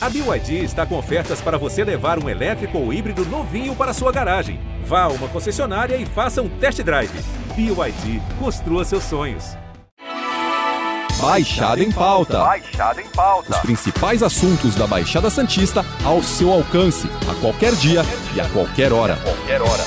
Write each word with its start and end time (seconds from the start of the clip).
A 0.00 0.08
BYD 0.08 0.62
está 0.62 0.86
com 0.86 0.96
ofertas 0.96 1.40
para 1.40 1.58
você 1.58 1.82
levar 1.82 2.22
um 2.22 2.28
elétrico 2.28 2.78
ou 2.78 2.92
híbrido 2.92 3.24
novinho 3.26 3.74
para 3.74 3.92
sua 3.92 4.12
garagem. 4.12 4.60
Vá 4.84 5.02
a 5.02 5.08
uma 5.08 5.26
concessionária 5.26 5.96
e 5.96 6.06
faça 6.06 6.40
um 6.40 6.48
test 6.48 6.80
drive. 6.84 7.10
BYD, 7.56 8.22
construa 8.38 8.84
seus 8.84 9.02
sonhos. 9.02 9.56
Baixada 11.20 11.82
em 11.82 11.90
pauta. 11.90 12.38
Baixada 12.38 13.02
em 13.02 13.08
pauta. 13.08 13.50
Os 13.50 13.58
principais 13.58 14.22
assuntos 14.22 14.76
da 14.76 14.86
Baixada 14.86 15.28
Santista 15.30 15.84
ao 16.04 16.22
seu 16.22 16.52
alcance, 16.52 17.08
a 17.28 17.34
qualquer 17.40 17.74
dia 17.74 18.02
e 18.36 18.40
a 18.40 18.48
qualquer 18.50 18.92
hora. 18.92 19.16
Qualquer 19.16 19.60
hora. 19.60 19.84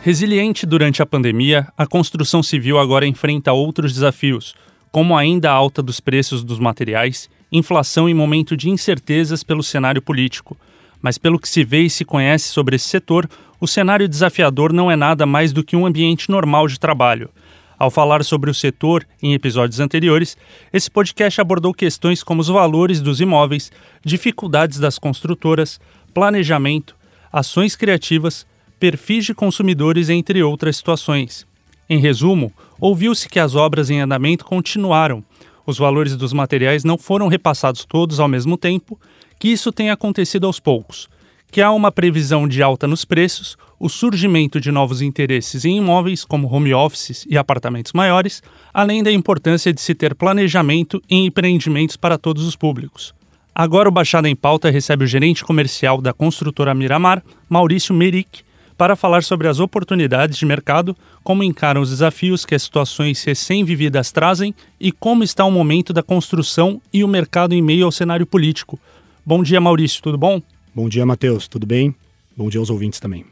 Resiliente 0.00 0.64
durante 0.64 1.02
a 1.02 1.06
pandemia, 1.06 1.68
a 1.76 1.86
construção 1.86 2.42
civil 2.42 2.78
agora 2.78 3.06
enfrenta 3.06 3.52
outros 3.52 3.92
desafios, 3.92 4.54
como 4.90 5.14
ainda 5.14 5.50
a 5.50 5.54
alta 5.54 5.82
dos 5.82 6.00
preços 6.00 6.42
dos 6.42 6.58
materiais, 6.58 7.28
inflação 7.50 8.08
e 8.08 8.14
momento 8.14 8.56
de 8.56 8.70
incertezas 8.70 9.42
pelo 9.42 9.62
cenário 9.62 10.02
político. 10.02 10.56
Mas 11.00 11.18
pelo 11.18 11.38
que 11.38 11.48
se 11.48 11.64
vê 11.64 11.82
e 11.82 11.90
se 11.90 12.04
conhece 12.04 12.48
sobre 12.48 12.76
esse 12.76 12.88
setor, 12.88 13.28
o 13.60 13.66
cenário 13.66 14.08
desafiador 14.08 14.72
não 14.72 14.90
é 14.90 14.96
nada 14.96 15.26
mais 15.26 15.52
do 15.52 15.64
que 15.64 15.76
um 15.76 15.86
ambiente 15.86 16.30
normal 16.30 16.66
de 16.68 16.78
trabalho. 16.78 17.30
Ao 17.78 17.90
falar 17.90 18.24
sobre 18.24 18.50
o 18.50 18.54
setor 18.54 19.06
em 19.22 19.34
episódios 19.34 19.78
anteriores, 19.78 20.36
esse 20.72 20.90
podcast 20.90 21.40
abordou 21.40 21.72
questões 21.72 22.24
como 22.24 22.40
os 22.40 22.48
valores 22.48 23.00
dos 23.00 23.20
imóveis, 23.20 23.70
dificuldades 24.04 24.80
das 24.80 24.98
construtoras, 24.98 25.80
planejamento, 26.12 26.96
ações 27.32 27.76
criativas, 27.76 28.44
perfis 28.80 29.24
de 29.24 29.34
consumidores, 29.34 30.08
entre 30.08 30.42
outras 30.42 30.76
situações. 30.76 31.46
Em 31.88 31.98
resumo, 31.98 32.52
ouviu-se 32.80 33.28
que 33.28 33.38
as 33.38 33.54
obras 33.54 33.90
em 33.90 34.00
andamento 34.00 34.44
continuaram, 34.44 35.24
os 35.68 35.76
valores 35.76 36.16
dos 36.16 36.32
materiais 36.32 36.82
não 36.82 36.96
foram 36.96 37.28
repassados 37.28 37.84
todos 37.84 38.18
ao 38.18 38.26
mesmo 38.26 38.56
tempo, 38.56 38.98
que 39.38 39.48
isso 39.48 39.70
tem 39.70 39.90
acontecido 39.90 40.46
aos 40.46 40.58
poucos 40.58 41.08
que 41.50 41.62
há 41.62 41.72
uma 41.72 41.90
previsão 41.90 42.46
de 42.46 42.62
alta 42.62 42.86
nos 42.86 43.04
preços, 43.04 43.56
o 43.78 43.88
surgimento 43.88 44.60
de 44.60 44.70
novos 44.70 45.00
interesses 45.00 45.64
em 45.64 45.78
imóveis, 45.78 46.24
como 46.24 46.52
home 46.52 46.74
offices 46.74 47.26
e 47.28 47.38
apartamentos 47.38 47.92
maiores, 47.92 48.42
além 48.72 49.02
da 49.02 49.10
importância 49.10 49.72
de 49.72 49.80
se 49.80 49.94
ter 49.94 50.14
planejamento 50.14 51.02
em 51.08 51.26
empreendimentos 51.26 51.96
para 51.96 52.18
todos 52.18 52.44
os 52.44 52.54
públicos. 52.54 53.14
Agora 53.54 53.88
o 53.88 53.92
Baixada 53.92 54.28
em 54.28 54.36
Pauta 54.36 54.70
recebe 54.70 55.04
o 55.04 55.06
gerente 55.06 55.42
comercial 55.42 56.00
da 56.00 56.12
construtora 56.12 56.74
Miramar, 56.74 57.22
Maurício 57.48 57.94
Meric, 57.94 58.42
para 58.78 58.94
falar 58.94 59.24
sobre 59.24 59.48
as 59.48 59.58
oportunidades 59.58 60.38
de 60.38 60.46
mercado, 60.46 60.96
como 61.24 61.42
encaram 61.42 61.80
os 61.80 61.90
desafios 61.90 62.46
que 62.46 62.54
as 62.54 62.62
situações 62.62 63.24
recém-vividas 63.24 64.12
trazem 64.12 64.54
e 64.80 64.92
como 64.92 65.24
está 65.24 65.44
o 65.44 65.50
momento 65.50 65.92
da 65.92 66.02
construção 66.02 66.80
e 66.92 67.02
o 67.02 67.08
mercado 67.08 67.54
em 67.54 67.60
meio 67.60 67.84
ao 67.84 67.92
cenário 67.92 68.24
político. 68.24 68.78
Bom 69.26 69.42
dia, 69.42 69.60
Maurício, 69.60 70.00
tudo 70.00 70.16
bom? 70.16 70.40
Bom 70.72 70.88
dia, 70.88 71.04
Matheus. 71.04 71.48
Tudo 71.48 71.66
bem? 71.66 71.92
Bom 72.36 72.48
dia 72.48 72.60
aos 72.60 72.70
ouvintes 72.70 73.00
também. 73.00 73.26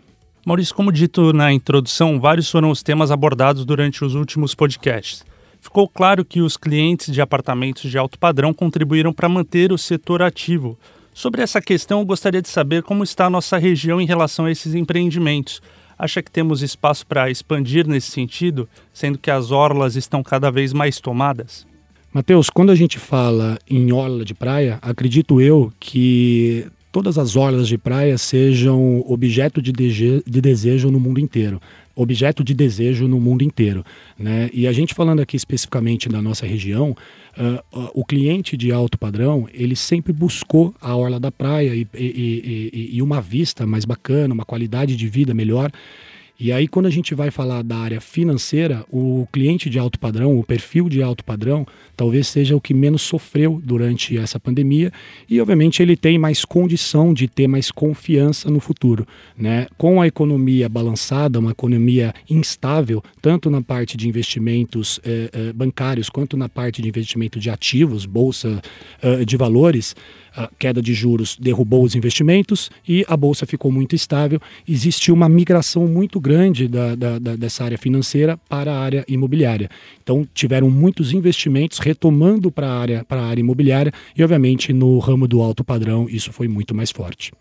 Maurício, 0.44 0.75
como 0.75 0.91
dito 0.91 1.33
na 1.33 1.53
introdução, 1.53 2.20
vários 2.20 2.50
foram 2.50 2.70
os 2.70 2.83
temas 2.83 3.12
abordados 3.12 3.64
durante 3.64 4.05
os 4.05 4.16
últimos 4.16 4.53
podcasts. 4.53 5.25
Ficou 5.60 5.88
claro 5.88 6.25
que 6.25 6.41
os 6.41 6.56
clientes 6.56 7.14
de 7.14 7.20
apartamentos 7.20 7.88
de 7.88 7.97
alto 7.97 8.19
padrão 8.19 8.53
contribuíram 8.53 9.12
para 9.12 9.28
manter 9.28 9.72
o 9.72 9.78
setor 9.78 10.22
ativo. 10.22 10.77
Sobre 11.17 11.41
essa 11.41 11.62
questão, 11.62 12.00
eu 12.00 12.05
gostaria 12.05 12.42
de 12.42 12.48
saber 12.50 12.83
como 12.83 13.03
está 13.03 13.25
a 13.25 13.31
nossa 13.31 13.56
região 13.56 13.98
em 13.98 14.05
relação 14.05 14.45
a 14.45 14.50
esses 14.50 14.75
empreendimentos. 14.75 15.62
Acha 15.98 16.22
que 16.22 16.31
temos 16.31 16.61
espaço 16.61 17.06
para 17.06 17.31
expandir 17.31 17.89
nesse 17.89 18.11
sentido, 18.11 18.69
sendo 18.92 19.17
que 19.17 19.31
as 19.31 19.50
orlas 19.50 19.97
estão 19.97 20.22
cada 20.22 20.50
vez 20.50 20.75
mais 20.75 21.00
tomadas? 21.00 21.67
Matheus, 22.12 22.50
quando 22.50 22.70
a 22.70 22.75
gente 22.75 22.98
fala 22.98 23.56
em 23.67 23.91
orla 23.92 24.27
de 24.27 24.34
praia, 24.34 24.78
acredito 24.83 25.41
eu 25.41 25.72
que 25.81 26.67
todas 26.97 27.19
as 27.19 27.36
orlas 27.36 27.69
de 27.69 27.77
praia 27.77 28.16
sejam 28.16 29.05
objeto 29.06 29.61
de, 29.61 29.70
de 29.70 30.41
desejo 30.41 30.91
no 30.91 30.98
mundo 30.98 31.20
inteiro 31.20 31.61
objeto 31.94 32.44
de 32.44 32.53
desejo 32.53 33.08
no 33.08 33.19
mundo 33.19 33.42
inteiro. 33.42 33.82
Né? 34.19 34.50
E 34.53 34.66
a 34.66 34.72
gente 34.72 34.93
falando 34.93 35.20
aqui 35.20 35.34
especificamente 35.34 36.10
da 36.10 36.20
nossa 36.20 36.47
região, 36.47 36.91
uh, 36.91 37.91
o 37.94 38.04
cliente 38.04 38.54
de 38.54 38.70
alto 38.70 38.98
padrão, 38.98 39.48
ele 39.54 39.75
sempre 39.75 40.12
buscou 40.12 40.75
a 40.78 40.94
orla 40.94 41.19
da 41.19 41.32
praia 41.32 41.75
e, 41.75 41.88
e, 41.94 42.70
e, 42.72 42.97
e 42.97 43.03
uma 43.03 43.22
vista 43.22 43.66
mais 43.66 43.87
bacana, 43.87 44.34
uma 44.34 44.44
qualidade 44.44 44.94
de 44.94 45.09
vida 45.09 45.32
melhor. 45.32 45.70
E 46.38 46.52
aí, 46.52 46.69
quando 46.69 46.84
a 46.84 46.91
gente 46.91 47.14
vai 47.14 47.30
falar 47.30 47.62
da 47.62 47.76
área 47.76 47.98
financeira, 47.98 48.84
o 48.91 49.26
cliente 49.32 49.70
de 49.70 49.78
alto 49.78 49.98
padrão, 49.98 50.38
o 50.38 50.44
perfil 50.44 50.86
de 50.86 51.02
alto 51.02 51.24
padrão, 51.24 51.66
talvez 51.97 52.26
seja 52.28 52.54
o 52.54 52.60
que 52.60 52.74
menos 52.74 53.00
sofreu 53.00 53.58
durante 53.64 54.19
essa 54.19 54.38
pandemia 54.38 54.92
e, 55.30 55.41
obviamente, 55.41 55.82
ele 55.82 55.96
tem 55.96 56.19
mais 56.19 56.44
condição 56.44 57.14
de 57.14 57.26
ter 57.26 57.48
mais 57.48 57.70
confiança 57.70 58.50
no 58.50 58.60
futuro. 58.60 59.06
Né? 59.36 59.66
Com 59.78 59.98
a 60.02 60.06
economia 60.06 60.69
balançada, 60.69 61.38
uma 61.38 61.52
economia 61.52 62.14
instável, 62.28 63.02
tanto 63.22 63.48
na 63.48 63.62
parte 63.62 63.96
de 63.96 64.06
investimentos 64.06 65.00
eh, 65.04 65.30
eh, 65.32 65.52
bancários 65.54 66.10
quanto 66.10 66.36
na 66.36 66.50
parte 66.50 66.82
de 66.82 66.88
investimento 66.88 67.41
de 67.41 67.48
ativos, 67.48 68.04
bolsa 68.04 68.60
eh, 69.02 69.25
de 69.25 69.38
valores, 69.38 69.96
a 70.36 70.50
queda 70.58 70.82
de 70.82 70.92
juros 70.92 71.36
derrubou 71.41 71.82
os 71.82 71.94
investimentos 71.94 72.70
e 72.86 73.04
a 73.08 73.16
bolsa 73.16 73.46
ficou 73.46 73.72
muito 73.72 73.96
estável. 73.96 74.38
Existiu 74.69 75.14
uma 75.14 75.28
migração 75.28 75.86
muito 75.86 76.20
grande 76.26 76.66
da, 76.66 76.94
da, 76.97 77.19
da, 77.19 77.37
dessa 77.37 77.64
área 77.64 77.78
financeira 77.78 78.37
para 78.48 78.72
a 78.72 78.81
área 78.81 79.04
imobiliária. 79.06 79.69
Então, 80.03 80.26
tiveram 80.34 80.69
muitos 80.69 81.12
investimentos 81.12 81.78
retomando 81.78 82.50
para 82.50 82.66
a 82.69 82.78
área, 82.78 83.04
para 83.04 83.20
a 83.20 83.26
área 83.26 83.41
imobiliária 83.41 83.92
e, 84.16 84.25
obviamente, 84.25 84.72
no 84.72 84.98
ramo 84.98 85.28
do 85.28 85.41
alto 85.41 85.62
padrão, 85.62 86.09
isso 86.09 86.32
foi 86.32 86.48
muito 86.48 86.75
mais 86.75 86.91
forte. 86.91 87.32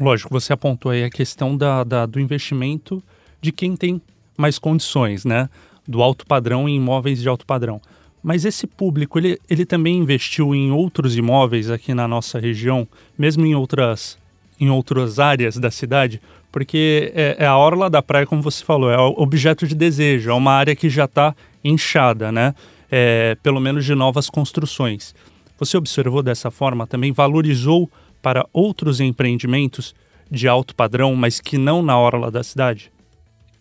Lógico, 0.00 0.30
você 0.30 0.52
apontou 0.52 0.92
aí 0.92 1.02
a 1.02 1.10
questão 1.10 1.56
da, 1.56 1.82
da, 1.82 2.06
do 2.06 2.20
investimento 2.20 3.02
de 3.40 3.50
quem 3.50 3.74
tem 3.76 4.00
mais 4.36 4.56
condições, 4.58 5.24
né? 5.24 5.48
Do 5.86 6.00
alto 6.00 6.24
padrão 6.24 6.68
em 6.68 6.76
imóveis 6.76 7.20
de 7.20 7.28
alto 7.28 7.44
padrão. 7.44 7.80
Mas 8.22 8.44
esse 8.44 8.66
público, 8.66 9.18
ele, 9.18 9.38
ele 9.50 9.64
também 9.64 9.98
investiu 9.98 10.54
em 10.54 10.70
outros 10.70 11.16
imóveis 11.16 11.70
aqui 11.70 11.94
na 11.94 12.06
nossa 12.06 12.38
região, 12.38 12.86
mesmo 13.18 13.44
em 13.44 13.54
outras, 13.54 14.18
em 14.60 14.70
outras 14.70 15.18
áreas 15.18 15.56
da 15.56 15.70
cidade, 15.70 16.20
porque 16.58 17.12
é, 17.14 17.36
é 17.38 17.46
a 17.46 17.56
orla 17.56 17.88
da 17.88 18.02
praia, 18.02 18.26
como 18.26 18.42
você 18.42 18.64
falou, 18.64 18.90
é 18.90 18.98
objeto 18.98 19.64
de 19.64 19.76
desejo, 19.76 20.28
é 20.28 20.34
uma 20.34 20.50
área 20.50 20.74
que 20.74 20.90
já 20.90 21.04
está 21.04 21.32
inchada, 21.62 22.32
né? 22.32 22.52
É, 22.90 23.36
pelo 23.44 23.60
menos 23.60 23.84
de 23.84 23.94
novas 23.94 24.28
construções. 24.28 25.14
Você 25.56 25.76
observou 25.76 26.20
dessa 26.20 26.50
forma, 26.50 26.84
também 26.84 27.12
valorizou 27.12 27.88
para 28.20 28.44
outros 28.52 28.98
empreendimentos 28.98 29.94
de 30.28 30.48
alto 30.48 30.74
padrão, 30.74 31.14
mas 31.14 31.40
que 31.40 31.56
não 31.56 31.80
na 31.80 31.96
orla 31.96 32.28
da 32.28 32.42
cidade? 32.42 32.90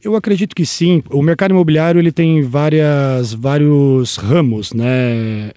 Eu 0.03 0.15
acredito 0.15 0.55
que 0.55 0.65
sim. 0.65 1.03
O 1.11 1.21
mercado 1.21 1.51
imobiliário 1.51 1.99
ele 1.99 2.11
tem 2.11 2.41
várias, 2.41 3.31
vários 3.31 4.15
ramos, 4.15 4.73
né? 4.73 5.51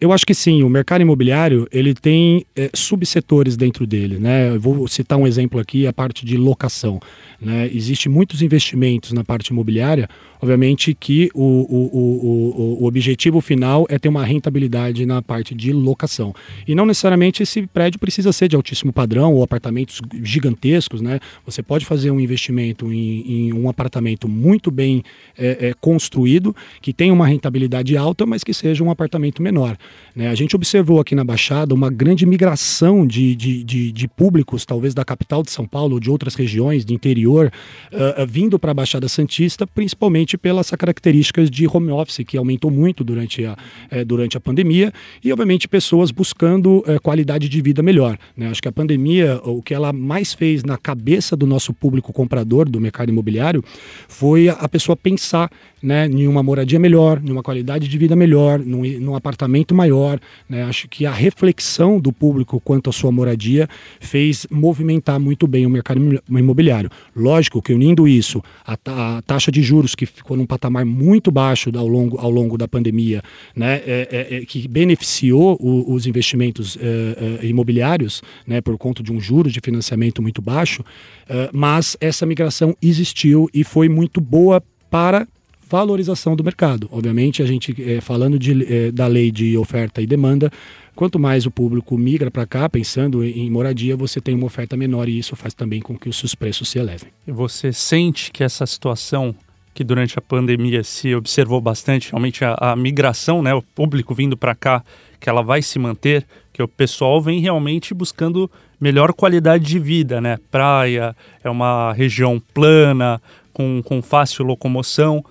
Eu 0.00 0.12
acho 0.12 0.26
que 0.26 0.34
sim, 0.34 0.62
o 0.62 0.68
mercado 0.68 1.00
imobiliário 1.00 1.66
ele 1.72 1.94
tem 1.94 2.44
é, 2.54 2.68
subsetores 2.74 3.56
dentro 3.56 3.86
dele. 3.86 4.18
Né? 4.18 4.50
Eu 4.50 4.60
vou 4.60 4.86
citar 4.88 5.18
um 5.18 5.26
exemplo 5.26 5.58
aqui, 5.58 5.86
a 5.86 5.92
parte 5.92 6.26
de 6.26 6.36
locação. 6.36 7.00
Né? 7.40 7.70
Existem 7.72 8.10
muitos 8.10 8.42
investimentos 8.42 9.12
na 9.12 9.24
parte 9.24 9.48
imobiliária, 9.48 10.08
obviamente 10.44 10.94
que 10.94 11.30
o, 11.34 11.42
o, 11.42 12.78
o, 12.78 12.82
o, 12.82 12.86
objetivo 12.86 13.40
final 13.40 13.86
é 13.88 13.98
ter 13.98 14.10
uma 14.10 14.22
rentabilidade 14.22 15.06
na 15.06 15.22
parte 15.22 15.54
de 15.54 15.72
locação. 15.72 16.34
E 16.68 16.74
não 16.74 16.84
necessariamente 16.84 17.42
esse 17.42 17.66
prédio 17.66 17.98
precisa 17.98 18.30
ser 18.30 18.48
de 18.48 18.54
altíssimo 18.54 18.92
padrão 18.92 19.32
ou 19.32 19.42
apartamentos 19.42 20.02
gigantescos. 20.22 21.00
Né? 21.00 21.18
Você 21.46 21.62
pode 21.62 21.86
fazer 21.86 22.10
um 22.10 22.20
investimento 22.20 22.92
em, 22.92 23.48
em 23.48 23.52
um 23.54 23.70
apartamento 23.70 24.28
muito 24.28 24.70
bem 24.70 25.02
é, 25.38 25.68
é, 25.68 25.74
construído, 25.80 26.54
que 26.82 26.92
tenha 26.92 27.12
uma 27.12 27.26
rentabilidade 27.26 27.96
alta, 27.96 28.26
mas 28.26 28.44
que 28.44 28.52
seja 28.52 28.84
um 28.84 28.90
apartamento 28.90 29.42
menor. 29.42 29.78
Né? 30.14 30.28
A 30.28 30.34
gente 30.34 30.54
observou 30.54 31.00
aqui 31.00 31.14
na 31.14 31.24
Baixada 31.24 31.74
uma 31.74 31.90
grande 31.90 32.26
migração 32.26 33.06
de, 33.06 33.34
de, 33.34 33.64
de, 33.64 33.90
de 33.90 34.08
públicos, 34.08 34.66
talvez 34.66 34.92
da 34.92 35.06
capital 35.06 35.42
de 35.42 35.50
São 35.50 35.66
Paulo 35.66 35.94
ou 35.94 36.00
de 36.00 36.10
outras 36.10 36.34
regiões 36.34 36.84
de 36.84 36.92
interior, 36.92 37.50
uh, 37.90 38.26
vindo 38.26 38.58
para 38.58 38.72
a 38.72 38.74
Baixada 38.74 39.08
Santista, 39.08 39.66
principalmente 39.66 40.33
pelas 40.38 40.70
características 40.70 41.50
de 41.50 41.66
home 41.66 41.90
office, 41.90 42.24
que 42.24 42.36
aumentou 42.36 42.70
muito 42.70 43.02
durante 43.04 43.44
a, 43.44 43.56
eh, 43.90 44.04
durante 44.04 44.36
a 44.36 44.40
pandemia, 44.40 44.92
e 45.22 45.32
obviamente 45.32 45.68
pessoas 45.68 46.10
buscando 46.10 46.82
eh, 46.86 46.98
qualidade 46.98 47.48
de 47.48 47.62
vida 47.62 47.82
melhor. 47.82 48.18
Né? 48.36 48.48
Acho 48.48 48.62
que 48.62 48.68
a 48.68 48.72
pandemia, 48.72 49.40
o 49.44 49.62
que 49.62 49.74
ela 49.74 49.92
mais 49.92 50.34
fez 50.34 50.62
na 50.64 50.76
cabeça 50.76 51.36
do 51.36 51.46
nosso 51.46 51.72
público 51.72 52.12
comprador 52.12 52.68
do 52.68 52.80
mercado 52.80 53.10
imobiliário, 53.10 53.62
foi 54.08 54.48
a 54.48 54.68
pessoa 54.68 54.96
pensar 54.96 55.50
né, 55.84 56.06
em 56.06 56.26
uma 56.26 56.42
moradia 56.42 56.78
melhor, 56.78 57.20
em 57.22 57.30
uma 57.30 57.42
qualidade 57.42 57.86
de 57.86 57.98
vida 57.98 58.16
melhor, 58.16 58.58
num, 58.58 58.82
num 58.98 59.14
apartamento 59.14 59.74
maior. 59.74 60.18
Né? 60.48 60.62
Acho 60.62 60.88
que 60.88 61.04
a 61.04 61.12
reflexão 61.12 62.00
do 62.00 62.10
público 62.10 62.58
quanto 62.58 62.88
à 62.88 62.92
sua 62.92 63.12
moradia 63.12 63.68
fez 64.00 64.46
movimentar 64.50 65.20
muito 65.20 65.46
bem 65.46 65.66
o 65.66 65.70
mercado 65.70 66.00
imobiliário. 66.30 66.90
Lógico 67.14 67.60
que 67.60 67.74
unindo 67.74 68.08
isso, 68.08 68.42
a, 68.66 68.78
a 68.86 69.22
taxa 69.22 69.52
de 69.52 69.62
juros 69.62 69.94
que 69.94 70.06
ficou 70.06 70.38
num 70.38 70.46
patamar 70.46 70.86
muito 70.86 71.30
baixo 71.30 71.70
ao 71.76 71.86
longo, 71.86 72.18
ao 72.18 72.30
longo 72.30 72.56
da 72.56 72.66
pandemia, 72.66 73.22
né, 73.54 73.82
é, 73.86 74.08
é, 74.10 74.36
é, 74.36 74.40
que 74.46 74.66
beneficiou 74.66 75.58
o, 75.60 75.92
os 75.92 76.06
investimentos 76.06 76.78
é, 76.80 77.42
é, 77.42 77.46
imobiliários, 77.46 78.22
né, 78.46 78.62
por 78.62 78.78
conta 78.78 79.02
de 79.02 79.12
um 79.12 79.20
juros 79.20 79.52
de 79.52 79.60
financiamento 79.62 80.22
muito 80.22 80.40
baixo, 80.40 80.82
é, 81.28 81.50
mas 81.52 81.94
essa 82.00 82.24
migração 82.24 82.74
existiu 82.80 83.50
e 83.52 83.62
foi 83.62 83.88
muito 83.88 84.18
boa 84.18 84.62
para 84.90 85.26
valorização 85.74 86.36
do 86.36 86.44
mercado. 86.44 86.88
Obviamente, 86.92 87.42
a 87.42 87.46
gente 87.46 87.74
falando 88.00 88.38
de, 88.38 88.92
da 88.92 89.08
lei 89.08 89.32
de 89.32 89.58
oferta 89.58 90.00
e 90.00 90.06
demanda, 90.06 90.48
quanto 90.94 91.18
mais 91.18 91.46
o 91.46 91.50
público 91.50 91.98
migra 91.98 92.30
para 92.30 92.46
cá, 92.46 92.68
pensando 92.68 93.24
em 93.24 93.50
moradia, 93.50 93.96
você 93.96 94.20
tem 94.20 94.36
uma 94.36 94.46
oferta 94.46 94.76
menor 94.76 95.08
e 95.08 95.18
isso 95.18 95.34
faz 95.34 95.52
também 95.52 95.80
com 95.80 95.98
que 95.98 96.08
os 96.08 96.16
seus 96.16 96.32
preços 96.32 96.68
se 96.68 96.78
elevem. 96.78 97.08
E 97.26 97.32
você 97.32 97.72
sente 97.72 98.30
que 98.30 98.44
essa 98.44 98.64
situação 98.66 99.34
que 99.74 99.82
durante 99.82 100.16
a 100.16 100.22
pandemia 100.22 100.84
se 100.84 101.12
observou 101.12 101.60
bastante, 101.60 102.12
realmente 102.12 102.44
a, 102.44 102.54
a 102.60 102.76
migração, 102.76 103.42
né, 103.42 103.52
o 103.52 103.60
público 103.60 104.14
vindo 104.14 104.36
para 104.36 104.54
cá, 104.54 104.84
que 105.18 105.28
ela 105.28 105.42
vai 105.42 105.60
se 105.60 105.76
manter, 105.80 106.24
que 106.52 106.62
o 106.62 106.68
pessoal 106.68 107.20
vem 107.20 107.40
realmente 107.40 107.92
buscando 107.92 108.48
melhor 108.80 109.12
qualidade 109.12 109.64
de 109.64 109.80
vida, 109.80 110.20
né? 110.20 110.38
Praia, 110.52 111.16
é 111.42 111.50
uma 111.50 111.92
região 111.92 112.40
plana, 112.52 113.20
com, 113.52 113.82
com 113.82 114.00
fácil 114.02 114.44
locomoção. 114.44 115.24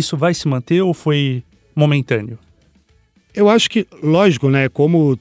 Isso 0.00 0.16
vai 0.16 0.32
se 0.32 0.48
manter 0.48 0.80
ou 0.80 0.94
foi 0.94 1.42
momentâneo? 1.76 2.38
Eu 3.34 3.48
acho 3.48 3.68
que, 3.70 3.86
lógico, 4.02 4.48
né? 4.48 4.68
Como 4.68 5.18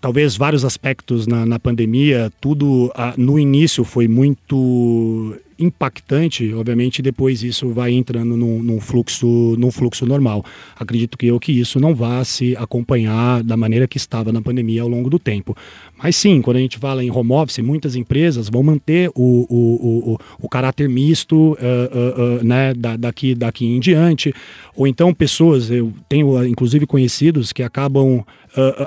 talvez 0.00 0.36
vários 0.36 0.64
aspectos 0.64 1.26
na, 1.26 1.46
na 1.46 1.58
pandemia, 1.58 2.30
tudo 2.38 2.92
a, 2.94 3.14
no 3.16 3.38
início 3.38 3.82
foi 3.82 4.06
muito 4.06 5.34
impactante, 5.58 6.52
obviamente 6.54 7.02
depois 7.02 7.42
isso 7.42 7.68
vai 7.70 7.92
entrando 7.92 8.36
num, 8.36 8.62
num, 8.62 8.80
fluxo, 8.80 9.54
num 9.58 9.70
fluxo 9.70 10.06
normal. 10.06 10.44
Acredito 10.78 11.16
que 11.16 11.26
eu 11.26 11.38
que 11.38 11.52
isso 11.52 11.78
não 11.80 11.94
vá 11.94 12.24
se 12.24 12.56
acompanhar 12.56 13.42
da 13.42 13.56
maneira 13.56 13.86
que 13.86 13.96
estava 13.96 14.32
na 14.32 14.40
pandemia 14.40 14.82
ao 14.82 14.88
longo 14.88 15.10
do 15.10 15.18
tempo. 15.18 15.56
Mas 16.04 16.16
sim, 16.16 16.42
quando 16.42 16.58
a 16.58 16.60
gente 16.60 16.78
fala 16.78 17.02
em 17.02 17.10
home 17.10 17.32
office, 17.32 17.58
muitas 17.58 17.96
empresas 17.96 18.48
vão 18.48 18.62
manter 18.62 19.10
o, 19.14 19.46
o, 19.48 20.12
o, 20.12 20.18
o 20.42 20.48
caráter 20.48 20.88
misto 20.88 21.34
uh, 21.34 21.54
uh, 21.54 22.40
uh, 22.40 22.44
né, 22.44 22.74
da, 22.74 22.96
daqui, 22.96 23.34
daqui 23.34 23.64
em 23.64 23.80
diante. 23.80 24.34
Ou 24.76 24.86
então 24.86 25.14
pessoas, 25.14 25.70
eu 25.70 25.92
tenho 26.08 26.44
inclusive 26.46 26.86
conhecidos 26.86 27.52
que 27.52 27.62
acabam 27.62 28.24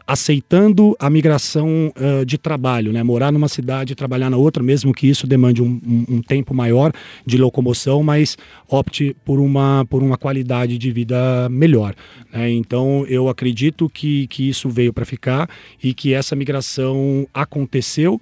aceitando 0.05 0.95
a 0.97 1.09
migração 1.09 1.91
de 2.25 2.37
trabalho, 2.37 2.93
né, 2.93 3.03
morar 3.03 3.33
numa 3.33 3.49
cidade 3.49 3.91
e 3.91 3.95
trabalhar 3.95 4.29
na 4.29 4.37
outra, 4.37 4.63
mesmo 4.63 4.93
que 4.93 5.07
isso 5.09 5.27
demande 5.27 5.61
um, 5.61 5.81
um, 5.85 6.15
um 6.15 6.21
tempo 6.21 6.53
maior 6.57 6.91
de 7.25 7.37
locomoção, 7.37 8.01
mas 8.03 8.37
opte 8.67 9.15
por 9.23 9.39
uma, 9.39 9.85
por 9.89 10.01
uma 10.01 10.17
qualidade 10.17 10.77
de 10.77 10.91
vida 10.91 11.47
melhor. 11.49 11.95
Né? 12.33 12.49
Então, 12.51 13.05
eu 13.07 13.29
acredito 13.29 13.87
que, 13.87 14.27
que 14.27 14.49
isso 14.49 14.67
veio 14.69 14.91
para 14.91 15.05
ficar 15.05 15.49
e 15.81 15.93
que 15.93 16.13
essa 16.13 16.35
migração 16.35 17.27
aconteceu. 17.33 18.19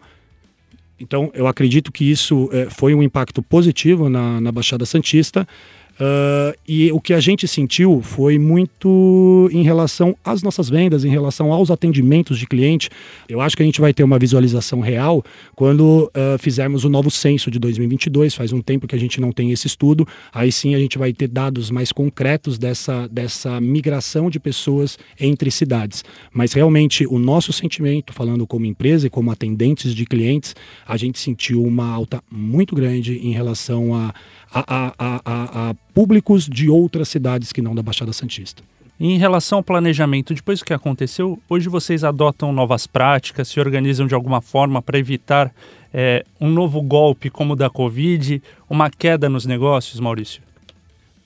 Então, 1.00 1.32
eu 1.34 1.48
acredito 1.48 1.92
que 1.92 2.10
isso 2.10 2.50
é, 2.52 2.70
foi 2.70 2.94
um 2.94 3.02
impacto 3.02 3.42
positivo 3.42 4.10
na, 4.10 4.40
na 4.40 4.52
Baixada 4.52 4.86
Santista. 4.86 5.48
Uh, 5.96 6.58
e 6.68 6.92
o 6.92 7.00
que 7.00 7.14
a 7.14 7.22
gente 7.22 7.48
sentiu 7.48 8.02
foi 8.02 8.38
muito 8.38 9.50
em 9.52 9.64
relação 9.64 10.16
às 10.26 10.44
nossas 10.44 10.70
vendas, 10.70 11.06
em 11.06 11.10
relação 11.10 11.54
aos 11.54 11.72
atendimentos 11.72 12.38
de 12.38 12.46
cliente. 12.46 12.90
Eu 13.30 13.40
acho 13.40 13.56
que 13.56 13.64
a 13.64 13.66
gente 13.66 13.80
vai 13.80 13.94
ter 13.94 14.04
uma 14.04 14.20
visualização 14.20 14.82
real 14.82 15.24
quando 15.56 16.12
uh, 16.12 16.38
fizermos 16.38 16.84
o 16.84 16.90
novo 16.90 17.10
censo 17.10 17.50
de 17.50 17.60
2022. 17.60 18.36
Faz 18.36 18.52
um 18.52 18.62
tempo 18.62 18.88
que 18.88 18.96
a 18.96 19.00
gente 19.00 19.22
não 19.22 19.32
tem 19.32 19.52
esse 19.52 19.68
estudo. 19.68 20.06
Aí 20.34 20.52
sim 20.52 20.76
a 20.76 20.80
gente 20.80 20.98
vai 20.98 21.14
ter 21.14 21.30
dados 21.30 21.72
mais 21.72 21.94
concretos 21.94 22.58
dessa, 22.58 23.08
dessa 23.08 23.62
migração 23.62 24.30
de 24.30 24.40
pessoas 24.40 24.98
entre 25.18 25.50
cidades. 25.50 26.04
Mas 26.34 26.52
realmente 26.52 27.08
o 27.08 27.18
nosso 27.18 27.54
sentimento, 27.54 28.12
falando 28.12 28.46
como 28.46 28.66
empresa 28.66 29.08
e 29.08 29.10
como 29.10 29.32
atendentes 29.32 29.96
de 29.96 30.06
clientes, 30.06 30.56
a 30.86 30.98
gente 30.98 31.20
sentiu 31.20 31.64
uma 31.64 31.90
alta 31.90 32.22
muito 32.30 32.76
grande 32.76 33.18
em 33.18 33.32
relação 33.32 33.96
a 33.96 34.14
a, 34.56 34.94
a, 34.98 35.22
a, 35.25 35.69
a 35.69 35.75
públicos 35.94 36.48
de 36.48 36.69
outras 36.69 37.10
cidades 37.10 37.52
que 37.52 37.62
não 37.62 37.75
da 37.75 37.84
Baixada 37.84 38.13
Santista. 38.13 38.63
Em 38.98 39.18
relação 39.18 39.57
ao 39.57 39.63
planejamento, 39.63 40.34
depois 40.34 40.60
do 40.60 40.66
que 40.66 40.74
aconteceu, 40.74 41.38
hoje 41.50 41.68
vocês 41.68 42.06
adotam 42.06 42.54
novas 42.54 42.88
práticas, 42.88 43.50
se 43.50 43.60
organizam 43.60 44.07
de 44.07 44.16
alguma 44.16 44.40
forma 44.40 44.81
para 44.81 44.98
evitar 44.98 45.54
é, 45.94 46.25
um 46.40 46.50
novo 46.50 46.81
golpe 46.81 47.30
como 47.30 47.54
o 47.54 47.56
da 47.57 47.69
Covid, 47.69 48.42
uma 48.69 48.90
queda 48.90 49.28
nos 49.28 49.46
negócios, 49.46 50.00
Maurício? 50.00 50.42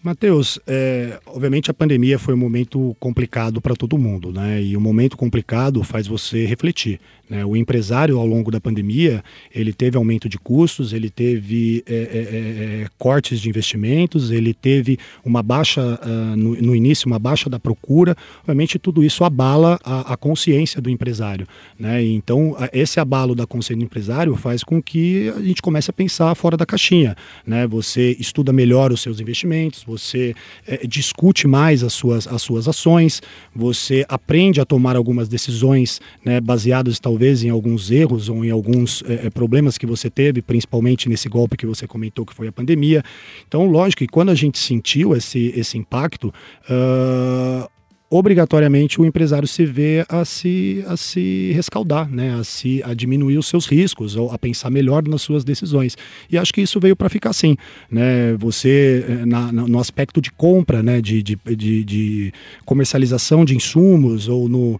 Matheus, 0.01 0.57
é, 0.65 1.19
obviamente 1.25 1.69
a 1.69 1.73
pandemia 1.73 2.17
foi 2.17 2.33
um 2.33 2.37
momento 2.37 2.95
complicado 3.01 3.59
para 3.59 3.75
todo 3.75 3.97
mundo, 3.97 4.31
né? 4.31 4.63
E 4.63 4.75
o 4.77 4.79
um 4.79 4.81
momento 4.81 5.17
complicado 5.17 5.83
faz 5.83 6.07
você 6.07 6.45
refletir. 6.45 7.01
Né? 7.29 7.45
O 7.45 7.55
empresário, 7.55 8.17
ao 8.17 8.25
longo 8.25 8.49
da 8.49 8.59
pandemia, 8.59 9.23
ele 9.53 9.71
teve 9.71 9.97
aumento 9.97 10.27
de 10.27 10.39
custos, 10.39 10.93
ele 10.93 11.09
teve 11.09 11.83
é, 11.87 11.93
é, 11.93 11.97
é, 11.97 12.81
é 12.83 12.87
cortes 12.97 13.39
de 13.39 13.47
investimentos, 13.47 14.31
ele 14.31 14.53
teve 14.53 14.97
uma 15.23 15.43
baixa, 15.43 15.81
uh, 15.81 16.35
no, 16.35 16.55
no, 16.55 16.75
início, 16.75 17.05
uma 17.05 17.19
baixa 17.19 17.49
da 17.49 17.59
procura. 17.59 18.15
Obviamente, 18.39 18.79
tudo 18.79 19.03
isso 19.03 19.23
abala 19.23 19.79
a, 19.83 20.13
a 20.13 20.17
consciência 20.17 20.81
do 20.81 20.89
empresário. 20.89 21.47
Né? 21.77 22.03
Então, 22.03 22.55
esse 22.73 22.99
abalo 22.99 23.35
da 23.35 23.45
consciência 23.45 23.77
do 23.77 23.83
empresário 23.83 24.35
faz 24.35 24.63
com 24.63 24.81
que 24.81 25.31
a 25.37 25.41
gente 25.41 25.61
comece 25.61 25.91
a 25.91 25.93
pensar 25.93 26.33
fora 26.33 26.57
da 26.57 26.65
caixinha. 26.65 27.15
Né? 27.45 27.67
Você 27.67 28.15
estuda 28.19 28.51
melhor 28.51 28.91
os 28.91 29.01
seus 29.01 29.19
investimentos, 29.19 29.83
você 29.89 30.36
é, 30.68 30.86
discute 30.86 31.47
mais 31.47 31.83
as 31.83 31.94
suas, 31.94 32.27
as 32.27 32.41
suas 32.41 32.68
ações, 32.68 33.21
você 33.56 34.06
aprende 34.07 34.62
a 34.62 34.65
tomar 34.65 34.95
algumas 34.95 35.27
decisões 35.27 36.00
né, 36.24 36.39
baseadas, 36.39 37.00
talvez, 37.00 37.44
em 37.44 37.50
alguns 37.50 37.89
erros 37.89 38.30
ou 38.30 38.45
em 38.45 38.51
alguns 38.51 39.03
é, 39.07 39.30
problemas 39.30 39.77
que 39.77 39.86
você 39.86 40.09
teve, 40.09 40.41
principalmente 40.41 41.09
nesse 41.09 41.27
golpe 41.27 41.57
que 41.57 41.65
você 41.65 41.88
comentou 41.88 42.25
que 42.25 42.33
foi 42.33 42.47
a 42.47 42.51
pandemia. 42.51 43.03
Então, 43.47 43.65
lógico 43.65 44.00
que 44.00 44.07
quando 44.07 44.30
a 44.30 44.36
gente 44.36 44.59
sentiu 44.59 45.15
esse, 45.15 45.51
esse 45.56 45.77
impacto, 45.77 46.33
uh, 46.69 47.69
obrigatoriamente 48.09 49.00
o 49.00 49.06
empresário 49.06 49.47
se 49.47 49.65
vê 49.65 50.03
a 50.09 50.25
se, 50.25 50.83
a 50.88 50.97
se 50.97 51.51
rescaldar, 51.53 52.09
né? 52.09 52.33
a, 52.39 52.44
se, 52.44 52.81
a 52.83 52.94
diminuir 52.95 53.38
os 53.38 53.45
seus 53.45 53.67
riscos, 53.67 54.15
ou 54.15 54.31
a 54.31 54.38
pensar 54.38 54.71
melhor 54.71 55.07
nas 55.07 55.21
suas 55.21 55.44
decisões. 55.44 55.95
E 56.29 56.38
acho 56.38 56.51
que 56.51 56.61
isso 56.61 56.79
veio 56.79 56.95
para 56.95 57.07
ficar 57.07 57.29
assim. 57.29 57.56
Né? 57.89 58.35
Você, 58.39 59.06
eh, 59.07 59.25
na, 59.27 59.51
no 59.51 59.79
aspecto 59.79 60.19
de 60.19 60.31
compra, 60.31 60.81
né? 60.81 61.01
de, 61.01 61.21
de, 61.21 61.38
de, 61.56 61.83
de 61.83 62.33
comercialização 62.65 63.45
de 63.45 63.56
insumos, 63.56 64.27
ou 64.27 64.50
no, 64.50 64.71
uh, 64.71 64.79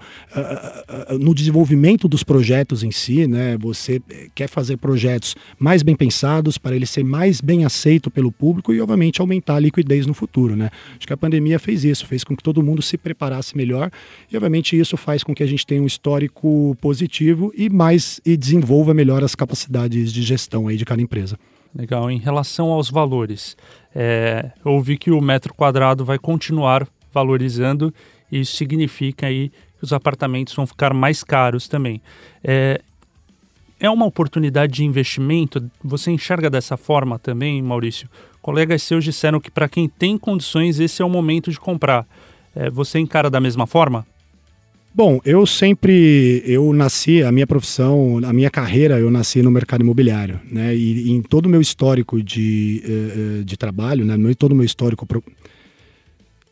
uh, 1.14 1.20
no 1.20 1.36
desenvolvimento 1.36 2.08
dos 2.08 2.24
projetos 2.24 2.82
em 2.82 2.90
si, 2.90 3.28
né? 3.28 3.56
você 3.60 4.02
quer 4.34 4.48
fazer 4.48 4.78
projetos 4.78 5.36
mais 5.60 5.84
bem 5.84 5.96
pensados 5.96 6.58
para 6.58 6.76
ele 6.76 6.88
ser 6.88 7.04
mais 7.04 7.42
bem 7.42 7.64
aceito 7.64 8.10
pelo 8.10 8.32
público 8.32 8.74
e, 8.74 8.82
obviamente, 8.82 9.22
aumentar 9.22 9.58
a 9.58 9.60
liquidez 9.60 10.08
no 10.08 10.16
futuro. 10.16 10.56
Né? 10.56 10.72
Acho 10.98 11.06
que 11.06 11.14
a 11.14 11.18
pandemia 11.18 11.60
fez 11.60 11.84
isso, 11.84 12.08
fez 12.08 12.24
com 12.24 12.36
que 12.36 12.42
todo 12.42 12.64
mundo 12.64 12.82
se 12.82 12.98
preparasse 13.20 13.56
melhor. 13.58 13.92
E, 14.32 14.38
obviamente, 14.38 14.80
isso 14.80 14.96
faz 14.96 15.24
com 15.24 15.36
que 15.36 15.44
a 15.44 15.46
gente 15.46 15.68
tenha 15.68 15.84
um 15.84 15.86
histórico 15.86 16.76
positivo 16.80 17.52
e 17.56 17.70
mais 17.70 18.22
e 18.26 18.38
desenvolva 18.38 18.94
melhor 18.94 19.24
as 19.24 19.36
capacidades 19.36 20.14
de 20.14 20.22
gestão 20.22 20.70
aí 20.70 20.78
de 20.78 20.86
cada 20.86 21.02
empresa. 21.02 21.38
Legal. 21.76 22.10
Em 22.10 22.18
relação 22.18 22.70
aos 22.70 22.90
valores, 22.90 23.58
é, 23.94 24.52
eu 24.66 24.72
ouvi 24.72 24.98
que 24.98 25.12
o 25.12 25.22
metro 25.22 25.54
quadrado 25.54 26.06
vai 26.06 26.18
continuar 26.18 26.88
valorizando 27.12 27.94
e 28.32 28.40
isso 28.40 28.56
significa 28.56 29.28
aí 29.28 29.50
que 29.50 29.84
os 29.84 29.94
apartamentos 29.94 30.54
vão 30.54 30.66
ficar 30.66 30.94
mais 30.94 31.24
caros 31.24 31.68
também. 31.68 32.02
É, 32.44 32.82
é 33.80 33.90
uma 33.90 34.06
oportunidade 34.06 34.74
de 34.74 34.84
investimento? 34.84 35.70
Você 35.84 36.12
enxerga 36.12 36.50
dessa 36.50 36.76
forma 36.76 37.20
também, 37.20 37.62
Maurício? 37.62 38.10
Colegas 38.42 38.82
seus 38.84 39.04
disseram 39.04 39.40
que 39.40 39.52
para 39.52 39.70
quem 39.70 39.88
tem 39.88 40.18
condições 40.18 40.80
esse 40.80 41.02
é 41.02 41.06
o 41.06 41.10
momento 41.10 41.52
de 41.52 41.60
comprar. 41.60 42.06
É, 42.60 42.70
você 42.70 43.00
encara 43.00 43.30
da 43.30 43.40
mesma 43.40 43.66
forma? 43.66 44.06
Bom, 44.94 45.22
eu 45.24 45.46
sempre, 45.46 46.44
eu 46.46 46.74
nasci, 46.74 47.24
a 47.24 47.32
minha 47.32 47.48
profissão, 47.48 48.20
a 48.26 48.34
minha 48.34 48.50
carreira, 48.50 49.00
eu 49.00 49.10
nasci 49.10 49.42
no 49.42 49.50
mercado 49.50 49.82
imobiliário, 49.82 50.42
né? 50.52 50.76
E, 50.76 51.08
e 51.08 51.12
em 51.12 51.22
todo 51.22 51.46
o 51.46 51.50
meu 51.50 51.62
histórico 51.62 52.22
de, 52.22 52.84
eh, 52.84 52.90
eh, 53.40 53.44
de 53.46 53.56
trabalho, 53.56 54.04
né? 54.04 54.18
Todo 54.38 54.52
o 54.52 54.56
meu 54.56 54.66
histórico 54.66 55.06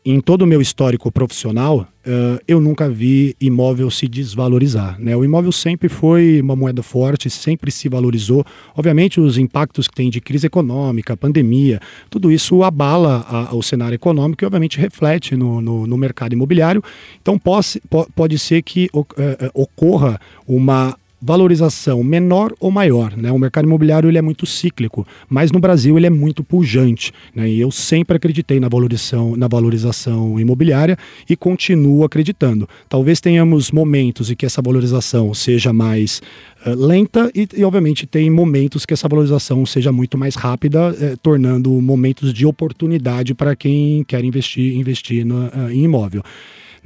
em 0.04 0.20
todo 0.20 0.42
o 0.42 0.46
meu 0.46 0.60
histórico 0.60 1.10
profissional, 1.12 1.80
uh, 2.06 2.40
eu 2.46 2.60
nunca 2.60 2.88
vi 2.88 3.36
imóvel 3.40 3.90
se 3.90 4.08
desvalorizar. 4.08 4.98
Né? 4.98 5.16
O 5.16 5.24
imóvel 5.24 5.52
sempre 5.52 5.88
foi 5.88 6.40
uma 6.40 6.56
moeda 6.56 6.82
forte, 6.82 7.28
sempre 7.28 7.70
se 7.70 7.88
valorizou. 7.88 8.44
Obviamente, 8.74 9.20
os 9.20 9.36
impactos 9.36 9.86
que 9.88 9.94
tem 9.94 10.08
de 10.08 10.20
crise 10.20 10.46
econômica, 10.46 11.16
pandemia, 11.16 11.80
tudo 12.08 12.30
isso 12.30 12.62
abala 12.62 13.26
a, 13.28 13.54
o 13.54 13.62
cenário 13.62 13.96
econômico 13.96 14.42
e, 14.42 14.46
obviamente, 14.46 14.78
reflete 14.78 15.36
no, 15.36 15.60
no, 15.60 15.86
no 15.86 15.96
mercado 15.96 16.32
imobiliário. 16.32 16.82
Então, 17.20 17.38
pode, 17.38 17.80
pode 18.14 18.38
ser 18.38 18.62
que 18.62 18.88
uh, 18.94 19.06
ocorra 19.52 20.18
uma 20.46 20.96
valorização 21.20 22.02
menor 22.02 22.54
ou 22.60 22.70
maior. 22.70 23.16
Né? 23.16 23.30
O 23.32 23.38
mercado 23.38 23.64
imobiliário 23.64 24.08
ele 24.08 24.18
é 24.18 24.22
muito 24.22 24.46
cíclico, 24.46 25.06
mas 25.28 25.50
no 25.50 25.58
Brasil 25.58 25.96
ele 25.96 26.06
é 26.06 26.10
muito 26.10 26.44
pujante. 26.44 27.12
Né? 27.34 27.48
E 27.48 27.60
eu 27.60 27.70
sempre 27.70 28.16
acreditei 28.16 28.60
na 28.60 28.68
valorização, 28.68 29.36
na 29.36 29.48
valorização 29.48 30.38
imobiliária 30.38 30.96
e 31.28 31.36
continuo 31.36 32.04
acreditando. 32.04 32.68
Talvez 32.88 33.20
tenhamos 33.20 33.70
momentos 33.70 34.30
em 34.30 34.36
que 34.36 34.46
essa 34.46 34.62
valorização 34.62 35.34
seja 35.34 35.72
mais 35.72 36.22
uh, 36.64 36.74
lenta 36.74 37.30
e, 37.34 37.48
e, 37.56 37.64
obviamente, 37.64 38.06
tem 38.06 38.30
momentos 38.30 38.86
que 38.86 38.94
essa 38.94 39.08
valorização 39.08 39.66
seja 39.66 39.90
muito 39.90 40.16
mais 40.16 40.34
rápida, 40.34 40.90
uh, 40.90 41.16
tornando 41.18 41.70
momentos 41.80 42.32
de 42.32 42.46
oportunidade 42.46 43.34
para 43.34 43.56
quem 43.56 44.04
quer 44.04 44.24
investir, 44.24 44.76
investir 44.76 45.24
no, 45.24 45.46
uh, 45.46 45.70
em 45.70 45.84
imóvel. 45.84 46.22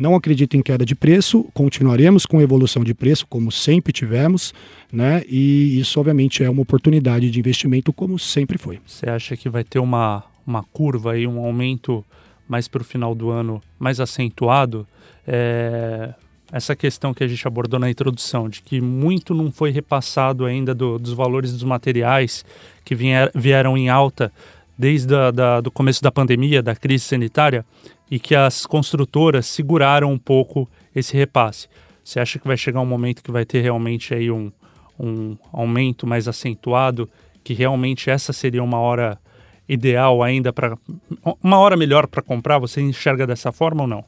Não 0.03 0.17
acredito 0.17 0.57
em 0.57 0.63
queda 0.63 0.85
de 0.85 0.97
preço, 0.97 1.45
continuaremos 1.55 2.27
com 2.27 2.43
evolução 2.43 2.83
de 2.83 2.93
preço, 2.93 3.25
como 3.25 3.53
sempre 3.53 3.93
tivemos, 3.93 4.53
né? 4.93 5.23
E 5.29 5.79
isso, 5.79 6.01
obviamente, 6.01 6.43
é 6.43 6.51
uma 6.51 6.61
oportunidade 6.61 7.31
de 7.31 7.39
investimento, 7.39 7.93
como 7.93 8.19
sempre 8.19 8.59
foi. 8.59 8.81
Você 8.85 9.09
acha 9.09 9.37
que 9.37 9.49
vai 9.49 9.63
ter 9.63 9.79
uma, 9.79 10.25
uma 10.45 10.65
curva 10.65 11.13
aí, 11.13 11.25
um 11.25 11.39
aumento 11.39 12.05
mais 12.49 12.67
para 12.67 12.83
o 12.83 12.85
final 12.85 13.15
do 13.15 13.31
ano 13.31 13.63
mais 13.79 14.01
acentuado? 14.01 14.85
É, 15.25 16.13
essa 16.51 16.75
questão 16.75 17.15
que 17.15 17.23
a 17.23 17.29
gente 17.29 17.47
abordou 17.47 17.79
na 17.79 17.89
introdução, 17.89 18.49
de 18.49 18.61
que 18.61 18.81
muito 18.81 19.33
não 19.33 19.53
foi 19.53 19.71
repassado 19.71 20.45
ainda 20.45 20.75
do, 20.75 20.99
dos 20.99 21.13
valores 21.13 21.53
dos 21.53 21.63
materiais 21.63 22.45
que 22.85 22.97
vier, 22.97 23.31
vieram 23.37 23.79
em 23.79 23.89
alta 23.89 24.33
desde 24.77 25.15
o 25.15 25.63
do 25.63 25.71
começo 25.71 26.03
da 26.03 26.11
pandemia, 26.11 26.61
da 26.61 26.75
crise 26.75 27.05
sanitária, 27.05 27.65
e 28.13 28.19
que 28.19 28.35
as 28.35 28.67
construtoras 28.67 29.47
seguraram 29.47 30.13
um 30.13 30.19
pouco 30.19 30.69
esse 30.95 31.17
repasse. 31.17 31.67
Você 32.05 32.21
acha 32.21 32.39
que 32.39 32.47
vai 32.47 32.59
chegar 32.59 32.79
um 32.83 32.85
momento 32.85 33.23
que 33.23 33.33
vai 33.33 33.47
ter 33.47 33.63
realmente 33.63 34.13
aí 34.13 34.31
um, 34.31 34.53
um 35.01 35.35
aumento 35.51 36.07
mais 36.07 36.29
acentuado, 36.29 37.09
que 37.43 37.55
realmente 37.55 38.11
essa 38.11 38.31
seria 38.31 38.63
uma 38.63 38.79
hora 38.79 39.19
ideal 39.67 40.23
ainda 40.23 40.53
para 40.53 40.77
uma 41.43 41.57
hora 41.57 41.75
melhor 41.75 42.07
para 42.07 42.21
comprar? 42.21 42.59
Você 42.59 42.83
enxerga 42.83 43.27
dessa 43.27 43.51
forma 43.51 43.85
ou 43.85 43.89
não? 43.89 44.05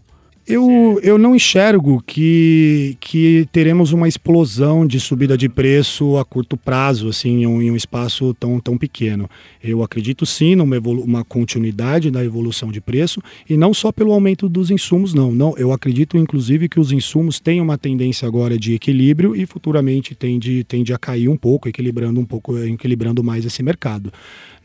Eu, 0.47 1.01
eu 1.03 1.17
não 1.17 1.35
enxergo 1.35 2.05
que, 2.07 2.99
que 3.01 3.49
teremos 3.51 3.93
uma 3.93 4.07
explosão 4.07 4.87
de 4.87 5.01
subida 5.01 5.39
de 5.39 5.49
preço 5.49 6.19
a 6.19 6.25
curto 6.25 6.55
prazo, 6.55 7.09
assim, 7.09 7.41
em 7.41 7.47
um, 7.47 7.63
em 7.63 7.71
um 7.71 7.77
espaço 7.77 8.35
tão, 8.35 8.61
tão 8.61 8.77
pequeno. 8.77 9.29
Eu 9.63 9.83
acredito 9.83 10.27
sim 10.27 10.55
numa 10.55 10.79
uma 10.79 11.25
continuidade 11.25 12.11
da 12.11 12.23
evolução 12.23 12.71
de 12.71 12.79
preço 12.79 13.23
e 13.49 13.57
não 13.57 13.73
só 13.73 13.91
pelo 13.91 14.13
aumento 14.13 14.47
dos 14.47 14.71
insumos, 14.71 15.15
não. 15.15 15.33
não. 15.33 15.57
Eu 15.57 15.73
acredito, 15.73 16.19
inclusive, 16.19 16.69
que 16.69 16.79
os 16.79 16.93
insumos 16.93 17.41
têm 17.41 17.59
uma 17.63 17.79
tendência 17.79 18.29
agora 18.29 18.59
de 18.59 18.75
equilíbrio 18.75 19.35
e 19.35 19.47
futuramente 19.47 20.15
tende, 20.15 20.63
tende 20.65 20.93
a 20.93 20.99
cair 20.99 21.31
um 21.31 21.39
pouco, 21.39 21.71
equilibrando 21.71 22.21
um 22.21 22.25
pouco, 22.27 22.59
equilibrando 22.59 23.25
mais 23.25 23.47
esse 23.47 23.63
mercado 23.63 24.13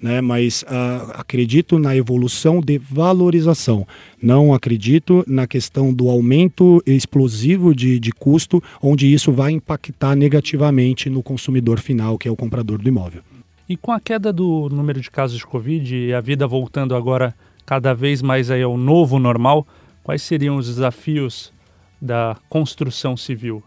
né? 0.02 0.22
mas 0.22 0.64
uh, 0.64 1.12
acredito 1.14 1.78
na 1.78 1.96
evolução 1.96 2.62
de 2.62 2.78
valorização. 2.78 3.88
Não 4.22 4.54
acredito 4.54 5.24
na 5.28 5.48
questão 5.48 5.94
do 5.94 6.10
aumento 6.10 6.82
explosivo 6.86 7.74
de, 7.74 8.00
de 8.00 8.12
custo, 8.12 8.62
onde 8.82 9.12
isso 9.12 9.32
vai 9.32 9.52
impactar 9.52 10.16
negativamente 10.16 11.10
no 11.10 11.24
consumidor 11.24 11.80
final, 11.80 12.18
que 12.18 12.28
é 12.28 12.32
o 12.32 12.36
comprador 12.36 12.80
do 12.80 12.88
imóvel. 12.88 13.22
E 13.68 13.78
com 13.78 13.92
a 13.92 14.00
queda 14.00 14.34
do 14.34 14.68
número 14.72 15.00
de 15.00 15.12
casos 15.12 15.38
de 15.38 15.46
Covid 15.46 15.96
e 15.96 16.14
a 16.14 16.22
vida 16.22 16.48
voltando 16.48 16.96
agora 16.96 17.36
cada 17.66 17.94
vez 17.94 18.22
mais 18.22 18.50
aí 18.50 18.64
ao 18.64 18.76
novo 18.76 19.20
normal, 19.20 19.68
quais 20.04 20.24
seriam 20.24 20.58
os 20.58 20.66
desafios 20.66 21.54
da 22.02 22.36
construção 22.50 23.16
civil? 23.16 23.62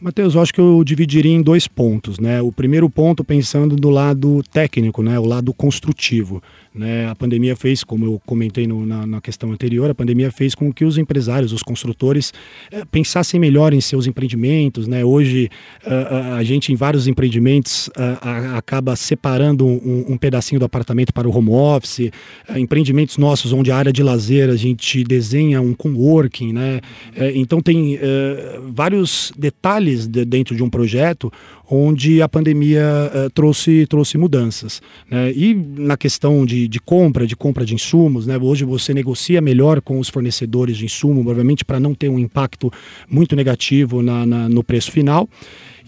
Matheus, 0.00 0.34
eu 0.34 0.40
acho 0.40 0.54
que 0.54 0.60
eu 0.60 0.82
dividiria 0.82 1.30
em 1.30 1.42
dois 1.42 1.68
pontos, 1.68 2.18
né? 2.18 2.40
O 2.40 2.50
primeiro 2.50 2.88
ponto 2.88 3.22
pensando 3.22 3.76
do 3.76 3.90
lado 3.90 4.42
técnico, 4.50 5.02
né? 5.02 5.18
O 5.18 5.26
lado 5.26 5.52
construtivo. 5.52 6.42
Né? 6.72 7.08
A 7.08 7.16
pandemia 7.16 7.56
fez, 7.56 7.82
como 7.82 8.04
eu 8.04 8.22
comentei 8.24 8.64
no, 8.64 8.86
na, 8.86 9.04
na, 9.04 9.20
questão 9.20 9.50
anterior, 9.50 9.90
a 9.90 9.94
pandemia 9.94 10.30
fez 10.30 10.54
com 10.54 10.72
que 10.72 10.84
os 10.84 10.98
empresários, 10.98 11.52
os 11.52 11.64
construtores, 11.64 12.32
eh, 12.70 12.84
pensassem 12.92 13.40
melhor 13.40 13.74
em 13.74 13.80
seus 13.80 14.06
empreendimentos. 14.06 14.86
Né? 14.86 15.04
Hoje, 15.04 15.50
a, 15.84 16.42
gente 16.44 16.72
em 16.72 16.76
vários 16.76 17.08
empreendimentos 17.08 17.90
a, 17.96 18.56
acaba 18.56 18.94
separando 18.94 19.66
um, 19.66 20.06
um, 20.10 20.16
pedacinho 20.16 20.60
do 20.60 20.64
apartamento 20.64 21.12
para 21.12 21.28
o 21.28 21.36
home 21.36 21.50
office. 21.50 22.10
empreendimentos 22.56 23.18
nossos, 23.18 23.52
onde 23.52 23.72
a 23.72 23.76
área 23.76 23.92
de 23.92 24.02
lazer 24.02 24.48
a 24.48 24.56
gente 24.56 25.02
desenha 25.02 25.60
um 25.60 25.74
coworking. 25.74 26.52
Né? 26.52 26.80
Eh, 27.16 27.32
então, 27.34 27.60
tem 27.60 27.98
eh, 28.00 28.60
vários 28.72 29.32
detalhes 29.36 29.89
de, 29.96 30.24
dentro 30.24 30.54
de 30.54 30.62
um 30.62 30.70
projeto 30.70 31.32
onde 31.70 32.20
a 32.20 32.28
pandemia 32.28 32.82
uh, 32.82 33.30
trouxe, 33.30 33.86
trouxe 33.86 34.18
mudanças. 34.18 34.82
Né? 35.08 35.32
E 35.32 35.54
na 35.54 35.96
questão 35.96 36.44
de, 36.44 36.66
de 36.66 36.80
compra, 36.80 37.26
de 37.26 37.36
compra 37.36 37.64
de 37.64 37.74
insumos, 37.74 38.26
né? 38.26 38.36
hoje 38.38 38.64
você 38.64 38.92
negocia 38.92 39.40
melhor 39.40 39.80
com 39.80 39.98
os 39.98 40.08
fornecedores 40.08 40.76
de 40.76 40.84
insumo, 40.84 41.28
obviamente 41.28 41.64
para 41.64 41.78
não 41.78 41.94
ter 41.94 42.08
um 42.08 42.18
impacto 42.18 42.72
muito 43.08 43.36
negativo 43.36 44.02
na, 44.02 44.26
na, 44.26 44.48
no 44.48 44.64
preço 44.64 44.90
final. 44.90 45.28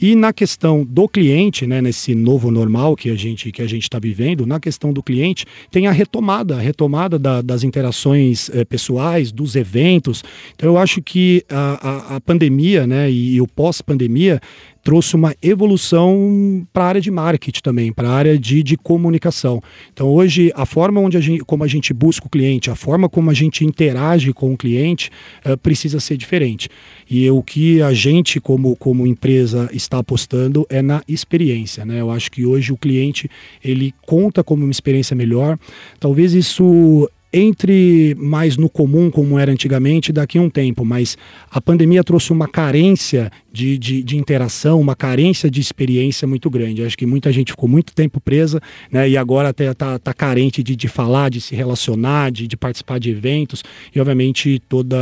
E 0.00 0.14
na 0.14 0.32
questão 0.32 0.84
do 0.84 1.08
cliente, 1.08 1.66
né, 1.66 1.80
nesse 1.80 2.14
novo 2.14 2.50
normal 2.50 2.96
que 2.96 3.11
a 3.11 3.14
gente 3.14 3.50
que 3.52 3.62
a 3.62 3.66
gente 3.66 3.84
está 3.84 3.99
vivendo, 3.99 4.46
na 4.46 4.58
questão 4.58 4.92
do 4.92 5.02
cliente 5.02 5.46
tem 5.70 5.87
a 5.87 5.92
retomada, 5.92 6.56
a 6.56 6.61
retomada 6.61 7.18
da, 7.18 7.42
das 7.42 7.62
interações 7.64 8.50
eh, 8.50 8.64
pessoais, 8.64 9.32
dos 9.32 9.56
eventos. 9.56 10.22
Então 10.54 10.68
eu 10.68 10.78
acho 10.78 11.02
que 11.02 11.44
a, 11.49 12.14
a, 12.14 12.16
a 12.16 12.20
pandemia, 12.20 12.87
né, 12.87 13.11
e, 13.11 13.34
e 13.34 13.40
o 13.40 13.46
pós-pandemia 13.46 14.40
trouxe 14.83 15.15
uma 15.15 15.35
evolução 15.43 16.67
para 16.73 16.85
a 16.85 16.89
área 16.89 17.01
de 17.01 17.11
marketing 17.11 17.61
também, 17.61 17.93
para 17.93 18.09
a 18.09 18.12
área 18.12 18.39
de, 18.39 18.62
de 18.62 18.77
comunicação. 18.77 19.62
Então 19.93 20.09
hoje 20.09 20.53
a 20.55 20.67
forma 20.67 21.01
onde 21.01 21.17
a 21.17 21.21
gente, 21.21 21.45
como 21.45 21.65
a 21.65 21.69
gente 21.69 21.93
busca 21.93 22.27
o 22.27 22.31
cliente, 22.31 22.71
a 22.71 22.75
forma 22.75 23.09
como 23.09 23.31
a 23.31 23.35
gente 23.35 23.65
interage 23.65 24.33
com 24.33 24.53
o 24.53 24.57
cliente 24.57 25.11
uh, 25.47 25.57
precisa 25.57 26.01
ser 26.01 26.17
diferente. 26.17 26.69
E 27.09 27.31
o 27.31 27.43
que 27.43 27.81
a 27.83 27.93
gente 27.93 28.41
como, 28.41 28.75
como 28.77 29.07
empresa 29.07 29.69
está 29.73 29.99
apostando 29.99 30.67
é 30.69 30.83
na 30.83 31.03
experiência, 31.07 31.85
né? 31.85 32.01
Eu 32.01 32.11
acho 32.11 32.31
que 32.31 32.45
hoje 32.45 32.73
o 32.73 32.77
cliente 32.77 33.31
ele 33.62 33.95
conta 34.07 34.43
como 34.43 34.65
uma 34.65 34.71
experiência 34.71 35.15
melhor. 35.15 35.59
Talvez 36.01 36.33
isso 36.33 37.09
entre 37.33 38.15
mais 38.19 38.57
no 38.57 38.69
comum, 38.69 39.11
como 39.11 39.39
era 39.39 39.51
antigamente, 39.51 40.12
daqui 40.12 40.39
a 40.39 40.43
um 40.43 40.51
tempo, 40.51 40.85
mas 40.85 41.17
a 41.51 41.61
pandemia 41.61 42.05
trouxe 42.05 42.31
uma 42.33 42.47
carência 42.47 43.31
de, 43.51 43.79
de, 43.79 44.03
de, 44.03 44.17
interação, 44.17 44.81
uma 44.81 44.95
carência 44.95 45.51
de 45.51 45.61
experiência 45.61 46.29
muito 46.29 46.51
grande. 46.51 46.85
Acho 46.85 46.97
que 46.97 47.07
muita 47.07 47.33
gente 47.33 47.53
ficou 47.53 47.69
muito 47.69 47.95
tempo 47.95 48.21
presa 48.21 48.61
né, 48.91 49.09
e 49.09 49.17
agora 49.17 49.49
até 49.49 49.71
está 49.71 49.99
tá 49.99 50.12
carente 50.12 50.62
de, 50.62 50.77
de 50.77 50.89
falar, 50.89 51.31
de 51.31 51.41
se 51.41 51.55
relacionar, 51.55 52.31
de, 52.31 52.47
de 52.47 52.57
participar 52.57 52.99
de 52.99 53.11
eventos, 53.11 53.62
e 53.95 54.01
obviamente 54.01 54.61
toda, 54.69 54.99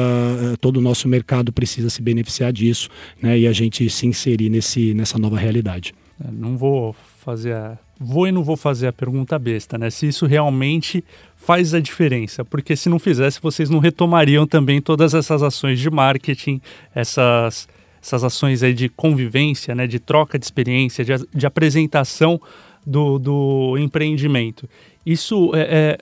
todo 0.60 0.76
o 0.76 0.80
nosso 0.80 1.08
mercado 1.08 1.52
precisa 1.52 1.90
se 1.90 2.00
beneficiar 2.00 2.52
disso 2.52 2.88
né, 3.20 3.38
e 3.38 3.46
a 3.46 3.52
gente 3.52 3.90
se 3.90 4.06
inserir 4.06 4.50
nesse, 4.50 4.94
nessa 4.94 5.18
nova 5.18 5.36
realidade. 5.36 5.94
É, 6.22 6.30
não 6.30 6.56
vou 6.56 6.94
fazer 7.18 7.54
a 7.54 7.78
vou 8.00 8.26
e 8.26 8.32
não 8.32 8.42
vou 8.42 8.56
fazer 8.56 8.86
a 8.86 8.92
pergunta 8.92 9.38
besta, 9.38 9.76
né? 9.76 9.90
Se 9.90 10.08
isso 10.08 10.24
realmente 10.24 11.04
faz 11.40 11.72
a 11.72 11.80
diferença, 11.80 12.44
porque 12.44 12.76
se 12.76 12.88
não 12.88 12.98
fizesse, 12.98 13.40
vocês 13.40 13.70
não 13.70 13.78
retomariam 13.78 14.46
também 14.46 14.80
todas 14.80 15.14
essas 15.14 15.42
ações 15.42 15.80
de 15.80 15.90
marketing, 15.90 16.60
essas, 16.94 17.66
essas 18.00 18.22
ações 18.22 18.62
aí 18.62 18.74
de 18.74 18.90
convivência, 18.90 19.74
né? 19.74 19.86
De 19.86 19.98
troca 19.98 20.38
de 20.38 20.44
experiência, 20.44 21.02
de, 21.02 21.12
de 21.34 21.46
apresentação 21.46 22.40
do, 22.86 23.18
do 23.18 23.78
empreendimento. 23.78 24.68
Isso 25.04 25.50
é, 25.54 25.60
é, 25.60 25.98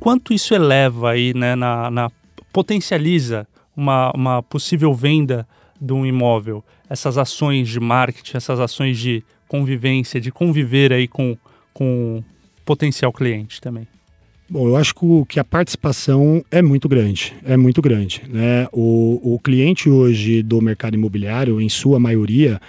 quanto 0.00 0.32
isso 0.32 0.54
eleva 0.54 1.10
aí, 1.10 1.34
né? 1.34 1.54
Na, 1.54 1.90
na 1.90 2.10
potencializa 2.50 3.46
uma, 3.76 4.10
uma 4.14 4.42
possível 4.42 4.92
venda 4.94 5.46
de 5.78 5.92
um 5.92 6.04
imóvel, 6.04 6.64
essas 6.88 7.18
ações 7.18 7.68
de 7.68 7.78
marketing, 7.78 8.38
essas 8.38 8.58
ações 8.58 8.98
de 8.98 9.22
convivência, 9.46 10.20
de 10.20 10.32
conviver 10.32 10.92
aí 10.92 11.06
com, 11.06 11.36
com 11.74 12.24
potencial 12.64 13.12
cliente 13.12 13.60
também? 13.60 13.86
Bom, 14.52 14.66
eu 14.66 14.74
acho 14.74 14.92
que 15.28 15.38
a 15.38 15.44
participação 15.44 16.44
é 16.50 16.60
muito 16.60 16.88
grande, 16.88 17.32
é 17.44 17.56
muito 17.56 17.80
grande. 17.80 18.22
Né? 18.28 18.66
O, 18.72 19.34
o 19.34 19.38
cliente 19.38 19.88
hoje 19.88 20.42
do 20.42 20.60
mercado 20.60 20.94
imobiliário, 20.96 21.60
em 21.60 21.68
sua 21.68 22.00
maioria, 22.00 22.60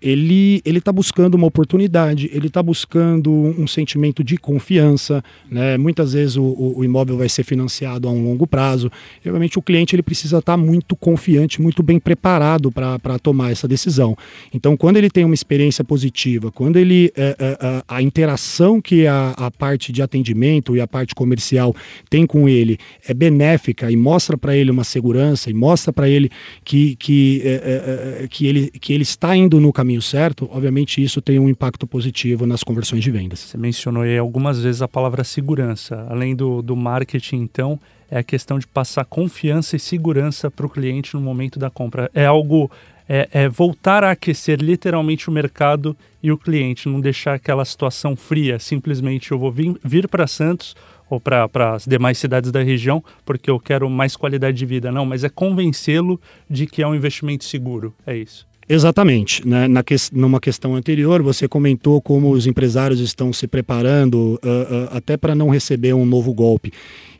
ele 0.00 0.60
ele 0.64 0.78
está 0.78 0.92
buscando 0.92 1.34
uma 1.34 1.46
oportunidade, 1.46 2.30
ele 2.32 2.46
está 2.46 2.62
buscando 2.62 3.30
um 3.30 3.66
sentimento 3.66 4.22
de 4.24 4.36
confiança, 4.36 5.22
né? 5.50 5.76
Muitas 5.76 6.12
vezes 6.12 6.36
o, 6.36 6.74
o, 6.76 6.84
imóvel 6.84 7.16
vai 7.16 7.28
ser 7.28 7.44
financiado 7.44 8.08
a 8.08 8.10
um 8.10 8.24
longo 8.24 8.46
prazo. 8.46 8.90
E, 9.24 9.28
obviamente 9.28 9.58
o 9.58 9.62
cliente 9.62 9.94
ele 9.94 10.02
precisa 10.02 10.38
estar 10.38 10.52
tá 10.52 10.56
muito 10.56 10.96
confiante, 10.96 11.60
muito 11.60 11.82
bem 11.82 11.98
preparado 11.98 12.70
para 12.70 13.18
tomar 13.18 13.50
essa 13.50 13.68
decisão. 13.68 14.16
Então, 14.52 14.76
quando 14.76 14.96
ele 14.96 15.10
tem 15.10 15.24
uma 15.24 15.34
experiência 15.34 15.84
positiva, 15.84 16.50
quando 16.50 16.76
ele 16.76 17.12
é, 17.16 17.36
é, 17.38 17.58
é, 17.60 17.82
a 17.86 18.02
interação 18.02 18.80
que 18.80 19.06
a, 19.06 19.30
a 19.36 19.50
parte 19.50 19.92
de 19.92 20.02
atendimento 20.02 20.76
e 20.76 20.80
a 20.80 20.86
parte 20.86 21.14
comercial 21.14 21.74
tem 22.08 22.26
com 22.26 22.48
ele 22.48 22.78
é 23.06 23.14
benéfica 23.14 23.90
e 23.90 23.96
mostra 23.96 24.36
para 24.36 24.56
ele 24.56 24.70
uma 24.70 24.84
segurança 24.84 25.50
e 25.50 25.54
mostra 25.54 25.92
para 25.92 26.08
ele 26.08 26.30
que 26.64 26.96
que, 26.96 27.42
é, 27.44 28.22
é, 28.22 28.28
que 28.28 28.46
ele 28.46 28.70
que 28.70 28.92
ele 28.92 29.02
está 29.02 29.36
indo 29.36 29.51
no 29.60 29.72
caminho 29.72 30.02
certo, 30.02 30.48
obviamente 30.52 31.02
isso 31.02 31.20
tem 31.20 31.38
um 31.38 31.48
impacto 31.48 31.86
positivo 31.86 32.46
nas 32.46 32.62
conversões 32.62 33.02
de 33.02 33.10
vendas. 33.10 33.40
Você 33.40 33.58
mencionou 33.58 34.02
aí 34.02 34.18
algumas 34.18 34.62
vezes 34.62 34.82
a 34.82 34.88
palavra 34.88 35.24
segurança. 35.24 36.06
Além 36.08 36.34
do, 36.34 36.62
do 36.62 36.76
marketing, 36.76 37.36
então, 37.36 37.80
é 38.10 38.18
a 38.18 38.22
questão 38.22 38.58
de 38.58 38.66
passar 38.66 39.04
confiança 39.04 39.76
e 39.76 39.80
segurança 39.80 40.50
para 40.50 40.66
o 40.66 40.68
cliente 40.68 41.14
no 41.14 41.20
momento 41.20 41.58
da 41.58 41.70
compra. 41.70 42.10
É 42.14 42.26
algo. 42.26 42.70
É, 43.08 43.28
é, 43.32 43.48
voltar 43.48 44.04
a 44.04 44.12
aquecer 44.12 44.60
literalmente 44.60 45.28
o 45.28 45.32
mercado 45.32 45.94
e 46.22 46.30
o 46.30 46.38
cliente, 46.38 46.88
não 46.88 47.00
deixar 47.00 47.34
aquela 47.34 47.64
situação 47.64 48.14
fria. 48.14 48.58
Simplesmente 48.58 49.32
eu 49.32 49.38
vou 49.38 49.50
vir, 49.50 49.76
vir 49.84 50.08
para 50.08 50.26
Santos 50.26 50.74
ou 51.10 51.20
para 51.20 51.74
as 51.74 51.84
demais 51.84 52.16
cidades 52.16 52.50
da 52.50 52.62
região 52.62 53.04
porque 53.24 53.50
eu 53.50 53.58
quero 53.58 53.90
mais 53.90 54.16
qualidade 54.16 54.56
de 54.56 54.64
vida. 54.64 54.92
Não, 54.92 55.04
mas 55.04 55.24
é 55.24 55.28
convencê-lo 55.28 56.18
de 56.48 56.66
que 56.66 56.80
é 56.80 56.86
um 56.86 56.94
investimento 56.94 57.44
seguro. 57.44 57.92
É 58.06 58.16
isso. 58.16 58.46
Exatamente. 58.68 59.46
Né? 59.46 59.68
Na 59.68 59.82
que, 59.82 59.94
numa 60.12 60.40
questão 60.40 60.74
anterior, 60.74 61.22
você 61.22 61.48
comentou 61.48 62.00
como 62.00 62.30
os 62.30 62.46
empresários 62.46 63.00
estão 63.00 63.32
se 63.32 63.46
preparando 63.46 64.16
uh, 64.16 64.46
uh, 64.46 64.88
até 64.96 65.16
para 65.16 65.34
não 65.34 65.48
receber 65.50 65.92
um 65.94 66.06
novo 66.06 66.32
golpe. 66.32 66.72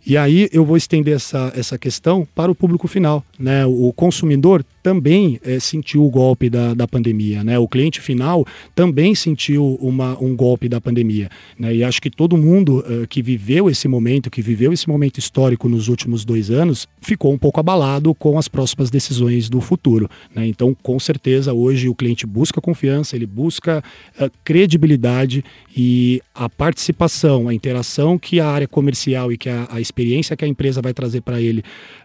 E 0.04 0.16
aí 0.16 0.48
eu 0.52 0.64
vou 0.64 0.76
estender 0.76 1.14
essa, 1.14 1.52
essa 1.54 1.78
questão 1.78 2.26
para 2.34 2.50
o 2.50 2.54
público 2.54 2.88
final. 2.88 3.24
Né? 3.38 3.64
O 3.66 3.92
consumidor 3.92 4.64
também 4.82 5.40
é, 5.44 5.60
sentiu 5.60 6.04
o 6.04 6.10
golpe 6.10 6.50
da, 6.50 6.74
da 6.74 6.88
pandemia, 6.88 7.44
né? 7.44 7.58
O 7.58 7.68
cliente 7.68 8.00
final 8.00 8.44
também 8.74 9.14
sentiu 9.14 9.78
uma, 9.80 10.20
um 10.20 10.34
golpe 10.34 10.68
da 10.68 10.80
pandemia, 10.80 11.30
né? 11.58 11.74
E 11.74 11.84
acho 11.84 12.02
que 12.02 12.10
todo 12.10 12.36
mundo 12.36 12.80
uh, 12.80 13.06
que 13.06 13.22
viveu 13.22 13.70
esse 13.70 13.86
momento, 13.86 14.30
que 14.30 14.42
viveu 14.42 14.72
esse 14.72 14.88
momento 14.88 15.18
histórico 15.18 15.68
nos 15.68 15.88
últimos 15.88 16.24
dois 16.24 16.50
anos, 16.50 16.88
ficou 17.00 17.32
um 17.32 17.38
pouco 17.38 17.60
abalado 17.60 18.14
com 18.14 18.38
as 18.38 18.48
próximas 18.48 18.90
decisões 18.90 19.48
do 19.48 19.60
futuro, 19.60 20.10
né? 20.34 20.46
Então, 20.46 20.76
com 20.82 20.98
certeza, 20.98 21.52
hoje 21.52 21.88
o 21.88 21.94
cliente 21.94 22.26
busca 22.26 22.60
confiança, 22.60 23.14
ele 23.14 23.26
busca 23.26 23.82
uh, 24.20 24.30
credibilidade 24.42 25.44
e 25.76 26.20
a 26.34 26.48
participação, 26.48 27.48
a 27.48 27.54
interação 27.54 28.18
que 28.18 28.40
a 28.40 28.48
área 28.48 28.66
comercial 28.66 29.32
e 29.32 29.38
que 29.38 29.48
a, 29.48 29.68
a 29.70 29.80
experiência 29.80 30.36
que 30.36 30.44
a 30.44 30.48
empresa 30.48 30.82
vai 30.82 30.92
trazer 30.92 31.20
para 31.20 31.40
ele, 31.40 31.62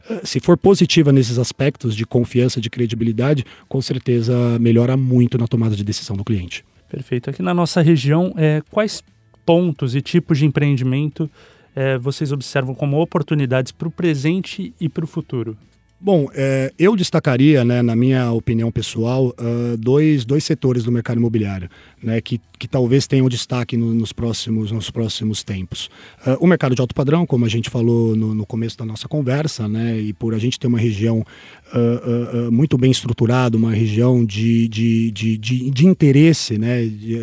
uh, 0.10 0.26
se 0.26 0.40
for 0.40 0.58
positiva 0.58 1.12
nesses 1.12 1.40
aspectos 1.40 1.96
de 1.96 2.06
confiança, 2.06 2.62
de 2.62 2.67
de 2.68 2.70
credibilidade, 2.70 3.46
com 3.68 3.82
certeza 3.82 4.60
melhora 4.60 4.96
muito 4.96 5.38
na 5.38 5.48
tomada 5.48 5.76
de 5.76 5.84
decisão 5.84 6.16
do 6.16 6.24
cliente. 6.24 6.64
Perfeito. 6.90 7.30
Aqui 7.30 7.42
na 7.42 7.54
nossa 7.54 7.82
região, 7.82 8.34
é, 8.38 8.62
quais 8.70 9.04
pontos 9.46 9.96
e 9.96 10.02
tipos 10.02 10.38
de 10.38 10.46
empreendimento 10.46 11.30
é, 11.76 11.98
vocês 11.98 12.32
observam 12.32 12.74
como 12.74 13.00
oportunidades 13.00 13.72
para 13.72 13.88
o 13.88 13.92
presente 13.92 14.74
e 14.80 14.90
para 14.90 15.04
o 15.04 15.08
futuro? 15.08 15.56
Bom, 16.00 16.28
é, 16.36 16.72
eu 16.78 16.96
destacaria, 16.96 17.66
né, 17.66 17.82
na 17.82 17.96
minha 17.96 18.32
opinião 18.32 18.72
pessoal, 18.72 19.30
uh, 19.30 19.76
dois, 19.78 20.26
dois 20.26 20.44
setores 20.44 20.84
do 20.84 20.92
mercado 20.92 21.18
imobiliário 21.18 21.68
né, 22.02 22.22
que, 22.22 22.40
que 22.60 22.68
talvez 22.68 23.08
tenham 23.08 23.28
destaque 23.28 23.76
no, 23.76 23.94
nos, 23.94 24.14
próximos, 24.14 24.72
nos 24.72 24.92
próximos 24.92 25.44
tempos. 25.44 25.90
Uh, 26.26 26.38
o 26.40 26.48
mercado 26.48 26.76
de 26.76 26.82
alto 26.82 26.94
padrão, 26.94 27.26
como 27.26 27.46
a 27.46 27.50
gente 27.50 27.70
falou 27.70 28.16
no, 28.16 28.36
no, 28.36 28.46
começo 28.46 28.78
da 28.78 28.86
nossa 28.86 29.08
conversa, 29.08 29.68
né, 29.68 29.98
e 29.98 30.14
por 30.14 30.36
a 30.36 30.38
gente 30.38 30.60
ter 30.60 30.68
uma 30.68 30.78
região 30.78 31.26
uh, 31.74 32.52
muito 32.52 32.78
bem 32.78 32.92
estruturada, 32.92 33.58
uma 33.58 33.74
região 33.74 34.26
de, 34.26 34.68
de, 34.68 35.12
de, 35.12 35.38
de, 35.38 35.70
de 35.70 35.86
interesse, 35.86 36.58
né, 36.58 36.84
de, 36.84 37.18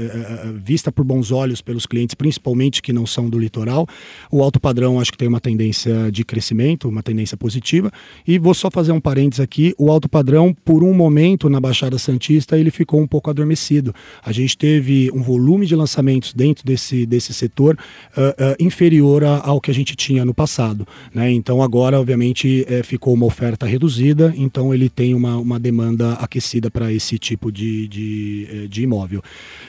vista 0.62 0.92
por 0.92 1.04
bons 1.04 1.30
olhos 1.30 1.60
pelos 1.60 1.86
clientes, 1.86 2.14
principalmente 2.14 2.82
que 2.82 2.92
não 2.92 3.06
são 3.06 3.28
do 3.28 3.38
litoral, 3.38 3.86
o 4.30 4.42
alto 4.42 4.60
padrão 4.60 5.00
acho 5.00 5.12
que 5.12 5.18
tem 5.18 5.28
uma 5.28 5.40
tendência 5.40 6.10
de 6.10 6.24
crescimento, 6.24 6.88
uma 6.88 7.02
tendência 7.02 7.36
positiva, 7.36 7.90
e 8.26 8.38
vou 8.38 8.54
só 8.54 8.70
fazer 8.70 8.92
um 8.92 9.00
parênteses 9.00 9.40
aqui, 9.40 9.74
o 9.78 9.90
alto 9.90 10.08
padrão, 10.08 10.54
por 10.64 10.82
um 10.82 10.92
momento 10.94 11.48
na 11.48 11.60
Baixada 11.60 11.98
Santista, 11.98 12.58
ele 12.58 12.70
ficou 12.70 13.00
um 13.00 13.06
pouco 13.06 13.30
adormecido. 13.30 13.94
A 14.22 14.32
gente 14.32 14.56
teve 14.56 15.10
um 15.12 15.22
volume 15.22 15.66
de 15.66 15.74
lançamentos 15.74 16.32
dentro 16.32 16.64
desse, 16.64 17.06
desse 17.06 17.32
setor 17.32 17.76
uh, 18.16 18.20
uh, 18.20 18.56
inferior 18.58 19.24
ao 19.24 19.60
que 19.60 19.70
a 19.70 19.74
gente 19.74 19.96
tinha 19.96 20.24
no 20.24 20.34
passado. 20.34 20.86
Né? 21.14 21.30
Então 21.32 21.62
agora, 21.62 22.00
obviamente, 22.00 22.64
é, 22.68 22.82
ficou 22.82 23.14
uma 23.14 23.26
oferta 23.26 23.66
reduzida, 23.66 24.33
então 24.36 24.74
ele 24.74 24.88
tem 24.88 25.14
uma, 25.14 25.36
uma 25.36 25.58
demanda 25.58 26.14
aquecida 26.14 26.70
para 26.70 26.92
esse 26.92 27.18
tipo 27.18 27.50
de, 27.50 27.88
de, 27.88 28.48
eh, 28.50 28.66
de 28.68 28.82
imóvel. 28.82 29.20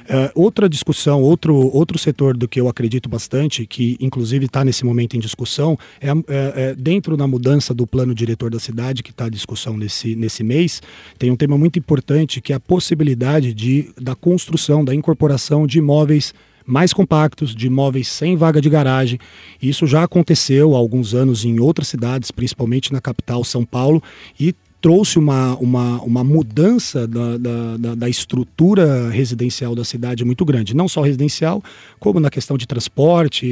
Uh, 0.03 0.31
outra 0.35 0.69
discussão, 0.69 1.21
outro, 1.21 1.55
outro 1.55 1.97
setor 1.97 2.35
do 2.35 2.47
que 2.47 2.59
eu 2.59 2.67
acredito 2.67 3.09
bastante, 3.09 3.65
que 3.65 3.97
inclusive 3.99 4.45
está 4.45 4.63
nesse 4.63 4.85
momento 4.85 5.15
em 5.15 5.19
discussão, 5.19 5.77
é, 5.99 6.09
é, 6.09 6.13
é 6.29 6.75
dentro 6.75 7.17
da 7.17 7.27
mudança 7.27 7.73
do 7.73 7.87
plano 7.87 8.13
diretor 8.13 8.49
da 8.49 8.59
cidade 8.59 9.03
que 9.03 9.11
está 9.11 9.25
a 9.25 9.29
discussão 9.29 9.77
nesse, 9.77 10.15
nesse 10.15 10.43
mês, 10.43 10.81
tem 11.17 11.31
um 11.31 11.35
tema 11.35 11.57
muito 11.57 11.79
importante 11.79 12.41
que 12.41 12.53
é 12.53 12.55
a 12.55 12.59
possibilidade 12.59 13.53
de, 13.53 13.89
da 13.99 14.15
construção, 14.15 14.83
da 14.83 14.93
incorporação 14.93 15.65
de 15.65 15.79
imóveis 15.79 16.33
mais 16.65 16.91
compactos, 16.91 17.55
de 17.55 17.67
imóveis 17.67 18.07
sem 18.07 18.35
vaga 18.35 18.59
de 18.59 18.69
garagem. 18.69 19.19
Isso 19.61 19.85
já 19.85 20.03
aconteceu 20.03 20.75
há 20.75 20.77
alguns 20.77 21.13
anos 21.13 21.45
em 21.45 21.59
outras 21.59 21.87
cidades, 21.87 22.31
principalmente 22.31 22.91
na 22.91 22.99
capital 22.99 23.43
São 23.43 23.63
Paulo, 23.63 24.01
e 24.39 24.55
trouxe 24.85 25.17
uma, 25.17 25.55
uma, 25.55 25.99
uma 26.03 26.23
mudança 26.23 27.07
da, 27.07 27.39
da, 27.39 27.95
da, 27.95 28.07
estrutura 28.07 29.09
residencial 29.09 29.73
da 29.73 29.83
cidade 29.83 30.23
muito 30.23 30.45
grande. 30.45 30.75
Não 30.75 30.87
só 30.87 31.01
residencial, 31.01 31.63
como 31.99 32.19
na 32.19 32.29
questão 32.29 32.55
de 32.55 32.67
transporte, 32.67 33.47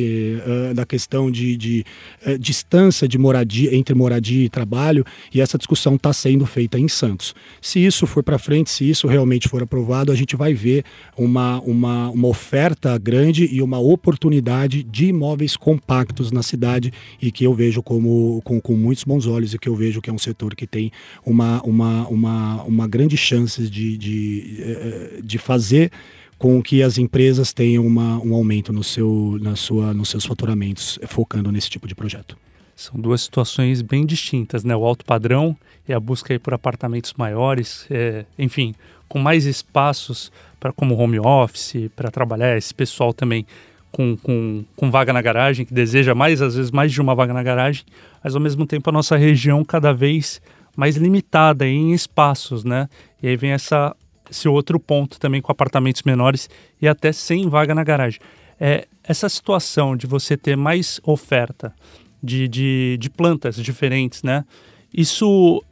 uh, 0.45 0.75
na 0.75 0.85
questão 0.85 1.31
de, 1.31 1.57
de 1.57 1.85
uh, 2.23 2.37
distância 2.37 3.07
de 3.07 3.17
moradia 3.17 3.75
entre 3.75 3.95
moradia 3.95 4.45
e 4.45 4.47
trabalho. 4.47 5.03
E 5.33 5.41
essa 5.41 5.57
discussão 5.57 5.95
está 5.95 6.13
sendo 6.13 6.45
feita 6.45 6.77
em 6.77 6.87
Santos. 6.87 7.33
Se 7.59 7.83
isso 7.83 8.05
for 8.05 8.21
para 8.21 8.37
frente, 8.37 8.69
se 8.69 8.87
isso 8.87 9.07
realmente 9.07 9.49
for 9.49 9.63
aprovado, 9.63 10.11
a 10.11 10.15
gente 10.15 10.35
vai 10.35 10.53
ver 10.53 10.85
uma, 11.17 11.59
uma, 11.61 12.11
uma 12.11 12.27
oferta 12.27 12.95
grande 12.99 13.49
e 13.51 13.59
uma 13.59 13.79
oportunidade 13.79 14.83
de 14.83 15.07
imóveis 15.07 15.57
compactos 15.57 16.31
na 16.31 16.43
cidade 16.43 16.93
e 17.19 17.31
que 17.31 17.43
eu 17.43 17.55
vejo 17.55 17.81
como 17.81 18.39
com, 18.43 18.61
com 18.61 18.75
muitos 18.75 19.03
bons 19.03 19.25
olhos 19.25 19.55
e 19.55 19.57
que 19.57 19.67
eu 19.67 19.73
vejo 19.73 19.99
que 19.99 20.11
é 20.11 20.13
um 20.13 20.19
setor 20.19 20.53
que 20.55 20.67
tem 20.67 20.91
uma, 21.25 21.61
uma, 21.63 22.07
uma, 22.07 22.63
uma 22.63 22.87
grande 22.87 23.17
chance 23.17 23.69
de, 23.69 23.97
de, 23.97 24.57
eh, 24.59 25.19
de 25.23 25.37
fazer 25.37 25.91
com 26.37 26.61
que 26.61 26.83
as 26.83 26.97
empresas 26.97 27.53
tenham 27.53 27.85
uma, 27.85 28.19
um 28.19 28.33
aumento 28.33 28.73
no 28.73 28.83
seu, 28.83 29.37
na 29.41 29.55
sua, 29.55 29.93
nos 29.93 30.09
seus 30.09 30.25
faturamentos, 30.25 30.99
focando 31.07 31.51
nesse 31.51 31.69
tipo 31.69 31.87
de 31.87 31.95
projeto. 31.95 32.37
São 32.75 32.99
duas 32.99 33.21
situações 33.21 33.81
bem 33.81 34.05
distintas, 34.05 34.63
né? 34.63 34.75
O 34.75 34.83
alto 34.83 35.05
padrão 35.05 35.55
e 35.87 35.93
a 35.93 35.99
busca 35.99 36.33
aí 36.33 36.39
por 36.39 36.53
apartamentos 36.53 37.13
maiores, 37.13 37.85
é, 37.89 38.25
enfim, 38.37 38.73
com 39.07 39.19
mais 39.19 39.45
espaços 39.45 40.31
para 40.59 40.73
como 40.73 40.95
home 40.95 41.19
office, 41.19 41.89
para 41.95 42.09
trabalhar, 42.09 42.57
esse 42.57 42.73
pessoal 42.73 43.13
também 43.13 43.45
com, 43.91 44.17
com, 44.17 44.65
com 44.75 44.89
vaga 44.89 45.13
na 45.13 45.21
garagem, 45.21 45.65
que 45.65 45.73
deseja 45.73 46.15
mais, 46.15 46.41
às 46.41 46.55
vezes 46.55 46.71
mais 46.71 46.91
de 46.91 46.99
uma 46.99 47.13
vaga 47.13 47.31
na 47.31 47.43
garagem, 47.43 47.85
mas 48.23 48.35
ao 48.35 48.41
mesmo 48.41 48.65
tempo 48.65 48.89
a 48.89 48.93
nossa 48.93 49.15
região 49.15 49.63
cada 49.63 49.93
vez 49.93 50.41
mais 50.75 50.95
limitada 50.95 51.67
em 51.67 51.93
espaços, 51.93 52.63
né? 52.63 52.89
E 53.21 53.27
aí 53.27 53.37
vem 53.37 53.51
essa, 53.51 53.95
esse 54.29 54.47
outro 54.47 54.79
ponto 54.79 55.19
também 55.19 55.41
com 55.41 55.51
apartamentos 55.51 56.03
menores 56.03 56.49
e 56.81 56.87
até 56.87 57.11
sem 57.11 57.47
vaga 57.47 57.75
na 57.75 57.83
garagem. 57.83 58.19
É, 58.59 58.87
essa 59.03 59.27
situação 59.29 59.95
de 59.95 60.07
você 60.07 60.37
ter 60.37 60.55
mais 60.55 60.99
oferta 61.03 61.73
de, 62.21 62.47
de, 62.47 62.97
de 62.99 63.09
plantas 63.09 63.55
diferentes, 63.57 64.23
né? 64.23 64.45
Isso 64.93 65.63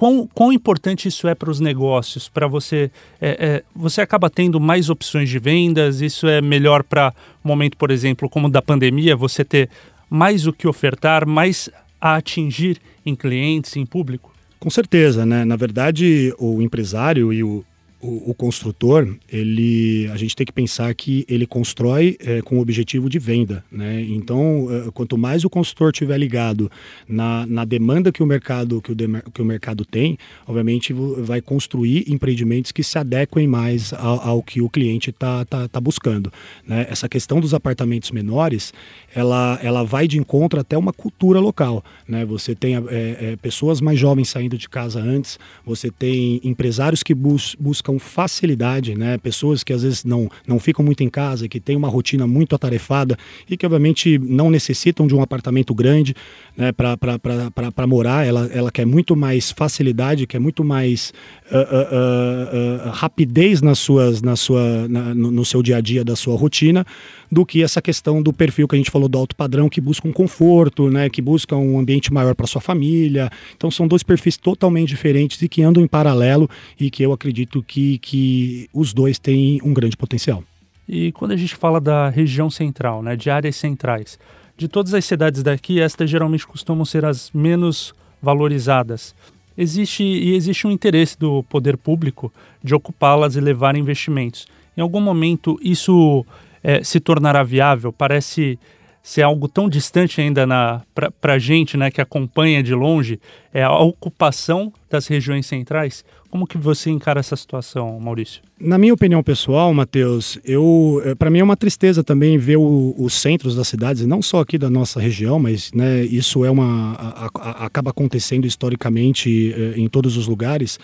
quão, 0.00 0.26
quão 0.32 0.50
importante 0.50 1.08
isso 1.08 1.28
é 1.28 1.34
para 1.34 1.50
os 1.50 1.60
negócios? 1.60 2.26
Para 2.26 2.46
você, 2.46 2.90
é, 3.20 3.36
é, 3.38 3.64
você 3.76 4.00
acaba 4.00 4.30
tendo 4.30 4.58
mais 4.58 4.88
opções 4.88 5.28
de 5.28 5.38
vendas? 5.38 6.00
Isso 6.00 6.26
é 6.26 6.40
melhor 6.40 6.82
para 6.82 7.12
um 7.44 7.48
momento, 7.48 7.76
por 7.76 7.90
exemplo, 7.90 8.28
como 8.28 8.48
da 8.48 8.62
pandemia, 8.62 9.14
você 9.14 9.44
ter 9.44 9.68
mais 10.08 10.46
o 10.46 10.54
que 10.54 10.66
ofertar, 10.66 11.26
mais 11.26 11.68
a 12.00 12.16
atingir 12.16 12.78
em 13.04 13.14
clientes, 13.14 13.76
em 13.76 13.84
público? 13.84 14.32
Com 14.58 14.70
certeza, 14.70 15.24
né? 15.24 15.44
Na 15.44 15.56
verdade, 15.56 16.34
o 16.38 16.60
empresário 16.60 17.32
e 17.32 17.42
o, 17.42 17.64
o, 18.00 18.30
o, 18.30 18.34
construtor, 18.34 19.14
ele, 19.30 20.08
a 20.10 20.16
gente 20.16 20.34
tem 20.34 20.46
que 20.46 20.52
pensar 20.52 20.94
que 20.94 21.24
ele 21.28 21.46
constrói 21.46 22.16
é, 22.20 22.40
com 22.40 22.56
o 22.56 22.60
objetivo 22.60 23.10
de 23.10 23.18
venda, 23.18 23.62
né? 23.70 24.00
Então, 24.08 24.68
é, 24.70 24.90
quanto 24.90 25.18
mais 25.18 25.44
o 25.44 25.50
construtor 25.50 25.92
tiver 25.92 26.16
ligado 26.16 26.70
na, 27.06 27.46
na 27.46 27.64
demanda 27.64 28.10
que 28.10 28.22
o 28.22 28.26
mercado 28.26 28.80
que 28.80 28.92
o, 28.92 28.94
de, 28.94 29.06
que 29.34 29.42
o 29.42 29.44
mercado 29.44 29.84
tem, 29.84 30.16
obviamente 30.46 30.94
vai 30.94 31.42
construir 31.42 32.10
empreendimentos 32.10 32.72
que 32.72 32.82
se 32.82 32.98
adequem 32.98 33.46
mais 33.46 33.92
ao, 33.92 34.20
ao 34.20 34.42
que 34.42 34.62
o 34.62 34.70
cliente 34.70 35.10
está 35.10 35.44
tá, 35.44 35.68
tá 35.68 35.80
buscando, 35.80 36.32
né? 36.66 36.86
Essa 36.88 37.06
questão 37.06 37.38
dos 37.38 37.52
apartamentos 37.52 38.10
menores, 38.10 38.72
ela, 39.14 39.58
ela 39.62 39.84
vai 39.84 40.08
de 40.08 40.18
encontro 40.18 40.58
até 40.58 40.76
uma 40.76 40.92
cultura 40.92 41.38
local, 41.38 41.84
né? 42.08 42.24
Você 42.24 42.54
tem 42.54 42.76
é, 42.76 42.80
é 42.88 43.36
pessoas 43.36 43.78
mais 43.80 43.98
jovens 43.98 44.30
saindo 44.30 44.56
de 44.56 44.70
casa 44.70 45.00
antes, 45.00 45.38
você 45.66 45.90
tem 45.90 46.40
empresários 46.42 47.02
que 47.02 47.14
bus, 47.14 47.54
buscam 47.60 47.89
facilidade, 47.98 48.94
né? 48.94 49.18
Pessoas 49.18 49.62
que 49.62 49.72
às 49.72 49.82
vezes 49.82 50.04
não, 50.04 50.28
não 50.46 50.58
ficam 50.58 50.84
muito 50.84 51.02
em 51.02 51.08
casa, 51.08 51.48
que 51.48 51.60
têm 51.60 51.76
uma 51.76 51.88
rotina 51.88 52.26
muito 52.26 52.54
atarefada 52.54 53.16
e 53.48 53.56
que 53.56 53.66
obviamente 53.66 54.18
não 54.18 54.50
necessitam 54.50 55.06
de 55.06 55.14
um 55.14 55.22
apartamento 55.22 55.74
grande 55.74 56.14
né, 56.56 56.72
para 56.72 57.86
morar. 57.86 58.26
Ela, 58.26 58.50
ela 58.52 58.70
quer 58.70 58.86
muito 58.86 59.16
mais 59.16 59.50
facilidade, 59.50 60.26
quer 60.26 60.38
muito 60.38 60.62
mais 60.62 61.12
uh, 61.50 61.56
uh, 61.56 62.88
uh, 62.88 62.90
rapidez 62.90 63.62
nas 63.62 63.78
suas, 63.78 64.22
na 64.22 64.36
sua, 64.36 64.88
na, 64.88 65.14
no, 65.14 65.30
no 65.30 65.44
seu 65.44 65.62
dia 65.62 65.76
a 65.76 65.80
dia 65.80 66.04
da 66.04 66.16
sua 66.16 66.36
rotina 66.36 66.84
do 67.30 67.46
que 67.46 67.62
essa 67.62 67.80
questão 67.80 68.20
do 68.22 68.32
perfil 68.32 68.66
que 68.66 68.74
a 68.74 68.78
gente 68.78 68.90
falou 68.90 69.08
do 69.08 69.16
alto 69.16 69.36
padrão, 69.36 69.68
que 69.68 69.80
busca 69.80 70.08
um 70.08 70.12
conforto, 70.12 70.90
né, 70.90 71.08
que 71.08 71.22
busca 71.22 71.54
um 71.54 71.78
ambiente 71.78 72.12
maior 72.12 72.34
para 72.34 72.46
sua 72.46 72.60
família. 72.60 73.30
Então 73.56 73.70
são 73.70 73.86
dois 73.86 74.02
perfis 74.02 74.36
totalmente 74.36 74.88
diferentes 74.88 75.40
e 75.40 75.48
que 75.48 75.62
andam 75.62 75.82
em 75.82 75.86
paralelo 75.86 76.50
e 76.78 76.90
que 76.90 77.02
eu 77.02 77.12
acredito 77.12 77.62
que, 77.62 77.79
que 77.98 78.68
os 78.72 78.92
dois 78.92 79.18
têm 79.18 79.60
um 79.62 79.72
grande 79.72 79.96
potencial. 79.96 80.42
E 80.88 81.12
quando 81.12 81.32
a 81.32 81.36
gente 81.36 81.54
fala 81.54 81.80
da 81.80 82.08
região 82.08 82.50
central, 82.50 83.02
né, 83.02 83.14
de 83.14 83.30
áreas 83.30 83.56
centrais, 83.56 84.18
de 84.56 84.68
todas 84.68 84.92
as 84.92 85.04
cidades 85.04 85.42
daqui, 85.42 85.80
estas 85.80 86.10
geralmente 86.10 86.46
costumam 86.46 86.84
ser 86.84 87.04
as 87.04 87.30
menos 87.32 87.94
valorizadas. 88.20 89.14
Existe 89.56 90.02
e 90.02 90.34
existe 90.34 90.66
um 90.66 90.70
interesse 90.70 91.18
do 91.18 91.42
poder 91.44 91.76
público 91.76 92.32
de 92.62 92.74
ocupá-las 92.74 93.36
e 93.36 93.40
levar 93.40 93.76
investimentos. 93.76 94.46
Em 94.76 94.80
algum 94.80 95.00
momento 95.00 95.58
isso 95.62 96.24
é, 96.62 96.82
se 96.82 97.00
tornará 97.00 97.42
viável? 97.42 97.92
Parece 97.92 98.58
ser 99.02 99.22
algo 99.22 99.48
tão 99.48 99.68
distante 99.68 100.20
ainda 100.20 100.46
para 100.94 101.34
a 101.34 101.38
gente, 101.38 101.76
né, 101.76 101.90
que 101.90 102.00
acompanha 102.00 102.62
de 102.62 102.74
longe, 102.74 103.18
é 103.52 103.62
a 103.62 103.72
ocupação 103.78 104.72
das 104.90 105.06
regiões 105.06 105.46
centrais. 105.46 106.04
Como 106.30 106.46
que 106.46 106.56
você 106.56 106.90
encara 106.90 107.18
essa 107.20 107.34
situação, 107.34 107.98
Maurício? 107.98 108.42
Na 108.60 108.76
minha 108.76 108.92
opinião 108.92 109.22
pessoal, 109.22 109.72
Matheus, 109.72 110.38
eu 110.44 111.00
eh, 111.06 111.14
para 111.14 111.30
mim 111.30 111.38
é 111.38 111.42
uma 111.42 111.56
tristeza 111.56 112.04
também 112.04 112.36
ver 112.36 112.58
os 112.58 113.14
centros 113.14 113.56
das 113.56 113.66
cidades, 113.66 114.04
não 114.04 114.20
só 114.20 114.40
aqui 114.40 114.58
da 114.58 114.68
nossa 114.68 115.00
região, 115.00 115.38
mas 115.38 115.72
né, 115.72 116.04
isso 116.04 116.44
é 116.44 116.50
uma 116.50 116.92
a, 116.92 117.30
a, 117.34 117.64
acaba 117.64 117.88
acontecendo 117.88 118.46
historicamente 118.46 119.54
eh, 119.56 119.80
em 119.80 119.88
todos 119.88 120.18
os 120.18 120.28
lugares 120.28 120.78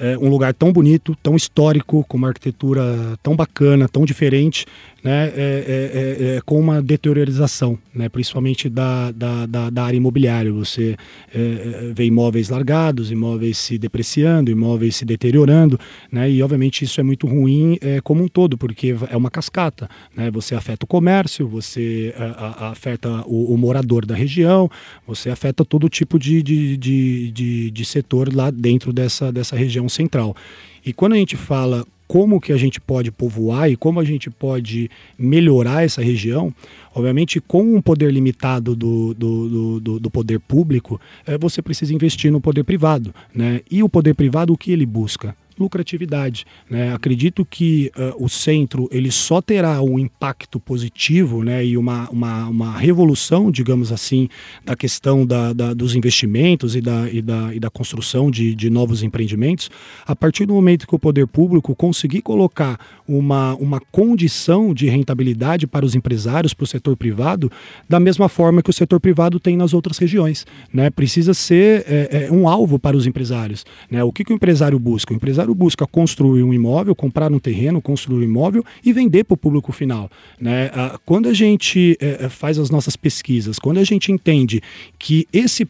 é, 0.00 0.16
um 0.16 0.30
lugar 0.30 0.54
tão 0.54 0.72
bonito, 0.72 1.14
tão 1.22 1.36
histórico, 1.36 2.02
com 2.08 2.16
uma 2.16 2.28
arquitetura 2.28 3.18
tão 3.22 3.36
bacana, 3.36 3.86
tão 3.86 4.06
diferente, 4.06 4.64
né, 5.04 5.28
é, 5.28 5.32
é, 5.36 6.26
é, 6.32 6.36
é 6.36 6.40
com 6.40 6.58
uma 6.58 6.82
deteriorização, 6.82 7.78
né, 7.94 8.08
principalmente 8.08 8.68
da, 8.68 9.12
da, 9.12 9.44
da, 9.44 9.70
da 9.70 9.84
área 9.84 9.96
imobiliária. 9.98 10.50
Você 10.52 10.96
é, 11.34 11.92
vê 11.94 12.06
imóveis 12.06 12.48
largados, 12.48 13.12
imóveis 13.12 13.58
se 13.58 13.76
depreciando, 13.76 14.50
imóveis 14.50 14.96
se 14.96 15.04
deteriorando, 15.04 15.78
né, 16.10 16.30
e 16.30 16.42
obviamente 16.42 16.82
isso 16.82 16.98
é 16.98 17.02
muito 17.02 17.19
ruim 17.26 17.78
como 18.04 18.24
um 18.24 18.28
todo, 18.28 18.56
porque 18.56 18.94
é 19.10 19.16
uma 19.16 19.30
cascata. 19.30 19.88
Né, 20.14 20.30
você 20.30 20.54
afeta 20.54 20.84
o 20.84 20.86
comércio, 20.86 21.46
você 21.46 22.14
a, 22.16 22.66
a, 22.66 22.70
afeta 22.70 23.22
o, 23.26 23.54
o, 23.54 23.58
morador 23.58 24.04
da 24.04 24.14
região, 24.14 24.70
você 25.06 25.30
afeta 25.30 25.64
todo 25.64 25.88
tipo 25.88 26.18
de, 26.18 26.42
de, 26.42 26.76
de, 26.76 27.30
de, 27.30 27.70
de 27.70 27.84
setor 27.84 28.34
lá 28.34 28.50
dentro 28.50 28.92
dessa, 28.92 29.32
dessa 29.32 29.56
região 29.56 29.88
central. 29.88 30.34
E 30.84 30.92
quando 30.92 31.14
a 31.14 31.16
gente 31.16 31.36
fala 31.36 31.84
como 32.10 32.40
que 32.40 32.52
a 32.52 32.56
gente 32.56 32.80
pode 32.80 33.12
povoar 33.12 33.70
e 33.70 33.76
como 33.76 34.00
a 34.00 34.04
gente 34.04 34.28
pode 34.28 34.90
melhorar 35.16 35.84
essa 35.84 36.02
região, 36.02 36.52
obviamente 36.92 37.40
com 37.40 37.62
um 37.62 37.80
poder 37.80 38.12
limitado 38.12 38.74
do, 38.74 39.14
do, 39.14 39.80
do, 39.80 40.00
do 40.00 40.10
poder 40.10 40.40
público, 40.40 41.00
é, 41.24 41.38
você 41.38 41.62
precisa 41.62 41.94
investir 41.94 42.32
no 42.32 42.40
poder 42.40 42.64
privado. 42.64 43.14
Né? 43.32 43.60
E 43.70 43.80
o 43.80 43.88
poder 43.88 44.14
privado, 44.14 44.52
o 44.52 44.58
que 44.58 44.72
ele 44.72 44.84
busca? 44.84 45.36
Lucratividade. 45.60 46.44
Né? 46.68 46.92
Acredito 46.94 47.44
que 47.44 47.92
uh, 47.96 48.24
o 48.24 48.28
centro 48.28 48.88
ele 48.90 49.10
só 49.10 49.40
terá 49.40 49.80
um 49.82 49.98
impacto 49.98 50.58
positivo 50.58 51.44
né? 51.44 51.64
e 51.64 51.76
uma, 51.76 52.08
uma, 52.10 52.48
uma 52.48 52.78
revolução, 52.78 53.50
digamos 53.50 53.92
assim, 53.92 54.28
da 54.64 54.74
questão 54.74 55.26
da, 55.26 55.52
da, 55.52 55.74
dos 55.74 55.94
investimentos 55.94 56.74
e 56.74 56.80
da, 56.80 57.10
e 57.10 57.20
da, 57.20 57.54
e 57.54 57.60
da 57.60 57.70
construção 57.70 58.30
de, 58.30 58.54
de 58.54 58.70
novos 58.70 59.02
empreendimentos 59.02 59.70
a 60.06 60.16
partir 60.16 60.46
do 60.46 60.54
momento 60.54 60.86
que 60.86 60.94
o 60.94 60.98
poder 60.98 61.26
público 61.26 61.74
conseguir 61.74 62.22
colocar 62.22 62.78
uma, 63.06 63.54
uma 63.56 63.80
condição 63.80 64.72
de 64.72 64.88
rentabilidade 64.88 65.66
para 65.66 65.84
os 65.84 65.94
empresários, 65.94 66.54
para 66.54 66.64
o 66.64 66.66
setor 66.66 66.96
privado, 66.96 67.50
da 67.88 67.98
mesma 67.98 68.28
forma 68.28 68.62
que 68.62 68.70
o 68.70 68.72
setor 68.72 69.00
privado 69.00 69.40
tem 69.40 69.56
nas 69.56 69.74
outras 69.74 69.98
regiões. 69.98 70.46
Né? 70.72 70.90
Precisa 70.90 71.34
ser 71.34 71.84
é, 71.88 72.26
é, 72.26 72.32
um 72.32 72.48
alvo 72.48 72.78
para 72.78 72.96
os 72.96 73.06
empresários. 73.06 73.64
Né? 73.90 74.02
O 74.04 74.12
que, 74.12 74.24
que 74.24 74.32
o 74.32 74.36
empresário 74.36 74.78
busca? 74.78 75.12
O 75.12 75.16
empresário 75.16 75.49
busca 75.54 75.86
construir 75.86 76.42
um 76.42 76.52
imóvel, 76.52 76.94
comprar 76.94 77.32
um 77.32 77.38
terreno, 77.38 77.80
construir 77.80 78.18
um 78.18 78.22
imóvel 78.22 78.64
e 78.84 78.92
vender 78.92 79.24
para 79.24 79.34
o 79.34 79.36
público 79.36 79.72
final. 79.72 80.10
Né? 80.40 80.70
Quando 81.04 81.28
a 81.28 81.34
gente 81.34 81.96
é, 82.00 82.28
faz 82.28 82.58
as 82.58 82.70
nossas 82.70 82.96
pesquisas, 82.96 83.58
quando 83.58 83.78
a 83.78 83.84
gente 83.84 84.12
entende 84.12 84.62
que 84.98 85.26
esse 85.32 85.64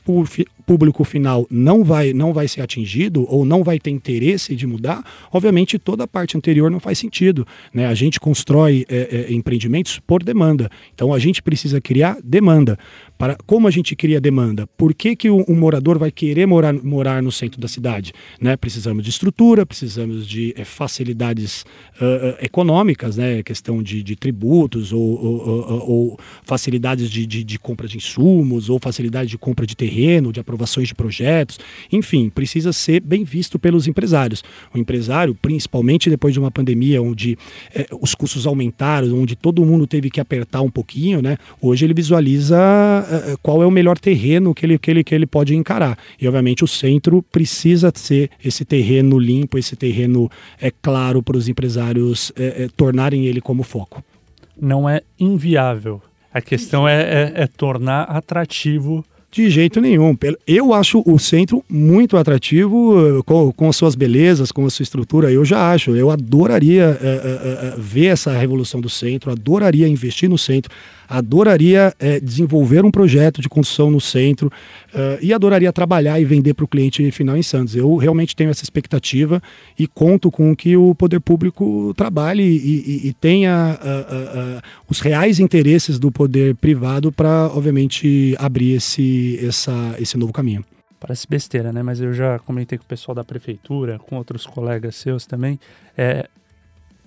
público 0.71 1.03
final 1.03 1.49
não 1.51 1.83
vai, 1.83 2.13
não 2.13 2.33
vai 2.33 2.47
ser 2.47 2.63
atingido 2.63 3.27
ou 3.29 3.45
não 3.45 3.65
vai 3.65 3.81
ter 3.81 3.91
interesse 3.91 4.55
de 4.55 4.69
mudar, 4.69 5.05
obviamente 5.33 5.81
toda 5.81 6.05
a 6.05 6.07
parte 6.07 6.37
anterior 6.37 6.71
não 6.71 6.79
faz 6.79 6.97
sentido. 6.97 7.45
Né? 7.75 7.87
A 7.87 7.95
gente 7.95 8.21
constrói 8.21 8.87
é, 8.89 9.27
é, 9.29 9.33
empreendimentos 9.33 9.99
por 9.99 10.23
demanda. 10.23 10.71
Então 10.95 11.13
a 11.13 11.19
gente 11.19 11.43
precisa 11.43 11.81
criar 11.81 12.19
demanda. 12.23 12.79
Para, 13.19 13.37
como 13.47 13.67
a 13.67 13.71
gente 13.71 13.97
cria 13.97 14.21
demanda? 14.21 14.67
Por 14.79 14.95
que, 14.95 15.17
que 15.17 15.29
um, 15.29 15.45
um 15.49 15.57
morador 15.57 15.99
vai 15.99 16.13
querer 16.13 16.47
morar, 16.47 16.73
morar 16.73 17.21
no 17.21 17.33
centro 17.33 17.61
da 17.61 17.67
cidade? 17.67 18.13
Né? 18.41 18.57
Precisamos 18.57 19.03
de 19.03 19.11
estrutura, 19.11 19.67
precisamos 19.67 20.27
de 20.27 20.55
é, 20.57 20.65
facilidades 20.65 21.65
uh, 21.97 22.37
econômicas, 22.41 23.17
né? 23.17 23.43
questão 23.43 23.83
de, 23.83 24.05
de 24.05 24.15
tributos 24.15 24.93
ou, 24.93 25.01
ou, 25.03 25.49
ou, 25.49 25.91
ou 25.91 26.21
facilidades 26.45 27.11
de, 27.11 27.27
de, 27.27 27.43
de 27.43 27.59
compra 27.59 27.89
de 27.89 27.97
insumos 27.97 28.71
ou 28.71 28.79
facilidade 28.81 29.31
de 29.31 29.37
compra 29.37 29.67
de 29.67 29.77
terreno, 29.77 30.33
de 30.33 30.39
aprovação 30.39 30.60
aprovações 30.61 30.89
de 30.89 30.95
projetos, 30.95 31.59
enfim, 31.91 32.29
precisa 32.29 32.73
ser 32.73 33.01
bem 33.01 33.25
visto 33.25 33.59
pelos 33.59 33.89
empresários. 33.89 34.45
O 34.75 34.79
empresário, 34.79 35.35
principalmente 35.35 36.11
depois 36.11 36.35
de 36.35 36.41
uma 36.41 36.51
pandemia 36.51 37.03
onde 37.03 37.39
eh, 37.75 37.87
os 38.01 38.15
custos 38.15 38.47
aumentaram, 38.47 39.19
onde 39.19 39.35
todo 39.35 39.65
mundo 39.65 39.87
teve 39.87 40.11
que 40.11 40.21
apertar 40.21 40.61
um 40.61 40.71
pouquinho, 40.71 41.23
né? 41.23 41.39
Hoje 41.61 41.87
ele 41.87 41.95
visualiza 41.95 42.59
eh, 42.59 43.37
qual 43.43 43.63
é 43.63 43.67
o 43.67 43.71
melhor 43.71 43.99
terreno 43.99 44.55
que 44.55 44.67
ele, 44.67 44.79
que, 44.79 44.91
ele, 44.91 45.03
que 45.03 45.15
ele 45.15 45.27
pode 45.27 45.55
encarar. 45.55 45.99
E 46.21 46.29
obviamente 46.29 46.63
o 46.63 46.69
centro 46.69 47.23
precisa 47.23 47.91
ser 47.95 48.31
esse 48.45 48.65
terreno 48.65 49.19
limpo, 49.19 49.59
esse 49.59 49.75
terreno 49.75 50.31
é 50.61 50.71
claro 50.71 51.23
para 51.23 51.37
os 51.37 51.49
empresários 51.49 52.33
eh, 52.37 52.69
tornarem 52.77 53.27
ele 53.27 53.41
como 53.41 53.63
foco. 53.63 54.05
Não 54.61 54.89
é 54.89 55.01
inviável. 55.19 56.03
A 56.33 56.41
questão 56.41 56.87
é, 56.87 57.03
é, 57.03 57.33
é 57.43 57.47
tornar 57.47 58.03
atrativo 58.05 59.05
de 59.31 59.49
jeito 59.49 59.81
nenhum. 59.81 60.17
Eu 60.47 60.75
acho 60.75 61.03
o 61.07 61.19
centro 61.19 61.65
muito 61.69 62.17
atrativo, 62.17 62.95
eh, 62.99 63.23
com, 63.25 63.53
com 63.53 63.69
as 63.69 63.77
suas 63.77 63.95
belezas, 63.95 64.51
com 64.51 64.67
a 64.67 64.71
sua 64.71 64.83
estrutura. 64.83 65.31
Eu 65.31 65.45
já 65.45 65.73
acho. 65.73 65.95
Eu 65.95 66.11
adoraria 66.11 66.99
é, 67.01 67.07
é, 67.07 67.75
ver 67.79 68.07
essa 68.07 68.33
revolução 68.33 68.81
do 68.81 68.89
centro, 68.89 69.31
adoraria 69.31 69.87
investir 69.87 70.29
no 70.29 70.37
centro 70.37 70.71
adoraria 71.11 71.93
é, 71.99 72.21
desenvolver 72.21 72.85
um 72.85 72.91
projeto 72.91 73.43
de 73.43 73.49
construção 73.49 73.91
no 73.91 74.01
centro 74.01 74.47
uh, 74.95 75.19
e 75.21 75.33
adoraria 75.33 75.73
trabalhar 75.73 76.21
e 76.21 76.25
vender 76.25 76.55
para 76.55 76.65
o 76.65 76.69
cliente 76.69 77.11
final 77.11 77.37
em 77.37 77.43
Santos. 77.43 77.75
Eu 77.75 77.97
realmente 77.97 78.37
tenho 78.37 78.49
essa 78.49 78.63
expectativa 78.63 79.43
e 79.77 79.89
conto 79.89 80.31
com 80.31 80.55
que 80.55 80.77
o 80.77 80.95
poder 80.95 81.19
público 81.19 81.93
trabalhe 81.97 82.45
e, 82.45 83.07
e, 83.07 83.09
e 83.09 83.13
tenha 83.15 83.77
uh, 83.83 84.59
uh, 84.59 84.63
os 84.89 85.01
reais 85.01 85.41
interesses 85.41 85.99
do 85.99 86.13
poder 86.13 86.55
privado 86.55 87.11
para, 87.11 87.49
obviamente, 87.49 88.37
abrir 88.39 88.75
esse, 88.75 89.45
essa, 89.45 89.97
esse 89.99 90.17
novo 90.17 90.33
caminho. 90.33 90.65
Parece 91.01 91.27
besteira, 91.29 91.73
né? 91.73 91.83
Mas 91.83 92.01
eu 92.01 92.13
já 92.13 92.39
comentei 92.39 92.79
com 92.79 92.85
o 92.85 92.87
pessoal 92.87 93.17
da 93.17 93.25
prefeitura, 93.25 93.99
com 93.99 94.17
outros 94.17 94.47
colegas 94.47 94.95
seus 94.95 95.27
também. 95.27 95.59
É, 95.99 96.29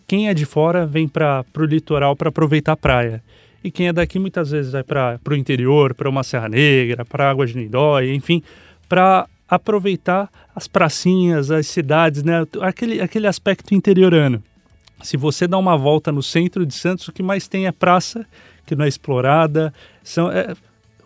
quem 0.06 0.28
é 0.28 0.34
de 0.34 0.46
fora 0.46 0.86
vem 0.86 1.08
para 1.08 1.46
o 1.58 1.64
litoral 1.64 2.16
para 2.18 2.28
aproveitar 2.28 2.74
a 2.74 2.78
praia. 2.78 3.24
E 3.64 3.72
quem 3.72 3.88
é 3.88 3.94
daqui 3.94 4.20
muitas 4.20 4.52
vezes 4.52 4.74
vai 4.74 4.84
para 4.84 5.20
o 5.30 5.36
interior, 5.36 5.94
para 5.94 6.10
uma 6.10 6.24
Serra 6.24 6.50
Negra, 6.50 7.06
para 7.06 7.30
Água 7.30 7.46
de 7.48 7.56
Nidóia, 7.56 8.14
enfim, 8.14 8.44
para 8.90 9.28
aproveitar 9.48 10.30
as 10.56 10.68
pracinhas, 10.68 11.50
as 11.50 11.68
cidades, 11.68 12.24
né? 12.24 12.46
aquele, 12.62 13.00
aquele 13.02 13.28
aspecto 13.28 13.74
interiorano. 13.74 14.44
Se 15.02 15.18
você 15.18 15.48
dá 15.48 15.58
uma 15.58 15.78
volta 15.78 16.12
no 16.12 16.24
centro 16.24 16.66
de 16.66 16.74
Santos, 16.74 17.08
o 17.08 17.12
que 17.12 17.24
mais 17.24 17.48
tem 17.48 17.68
é 17.68 17.72
praça 17.72 18.26
que 18.66 18.76
não 18.76 18.86
é 18.86 18.88
explorada, 18.88 19.74
são, 20.04 20.32
é, 20.32 20.56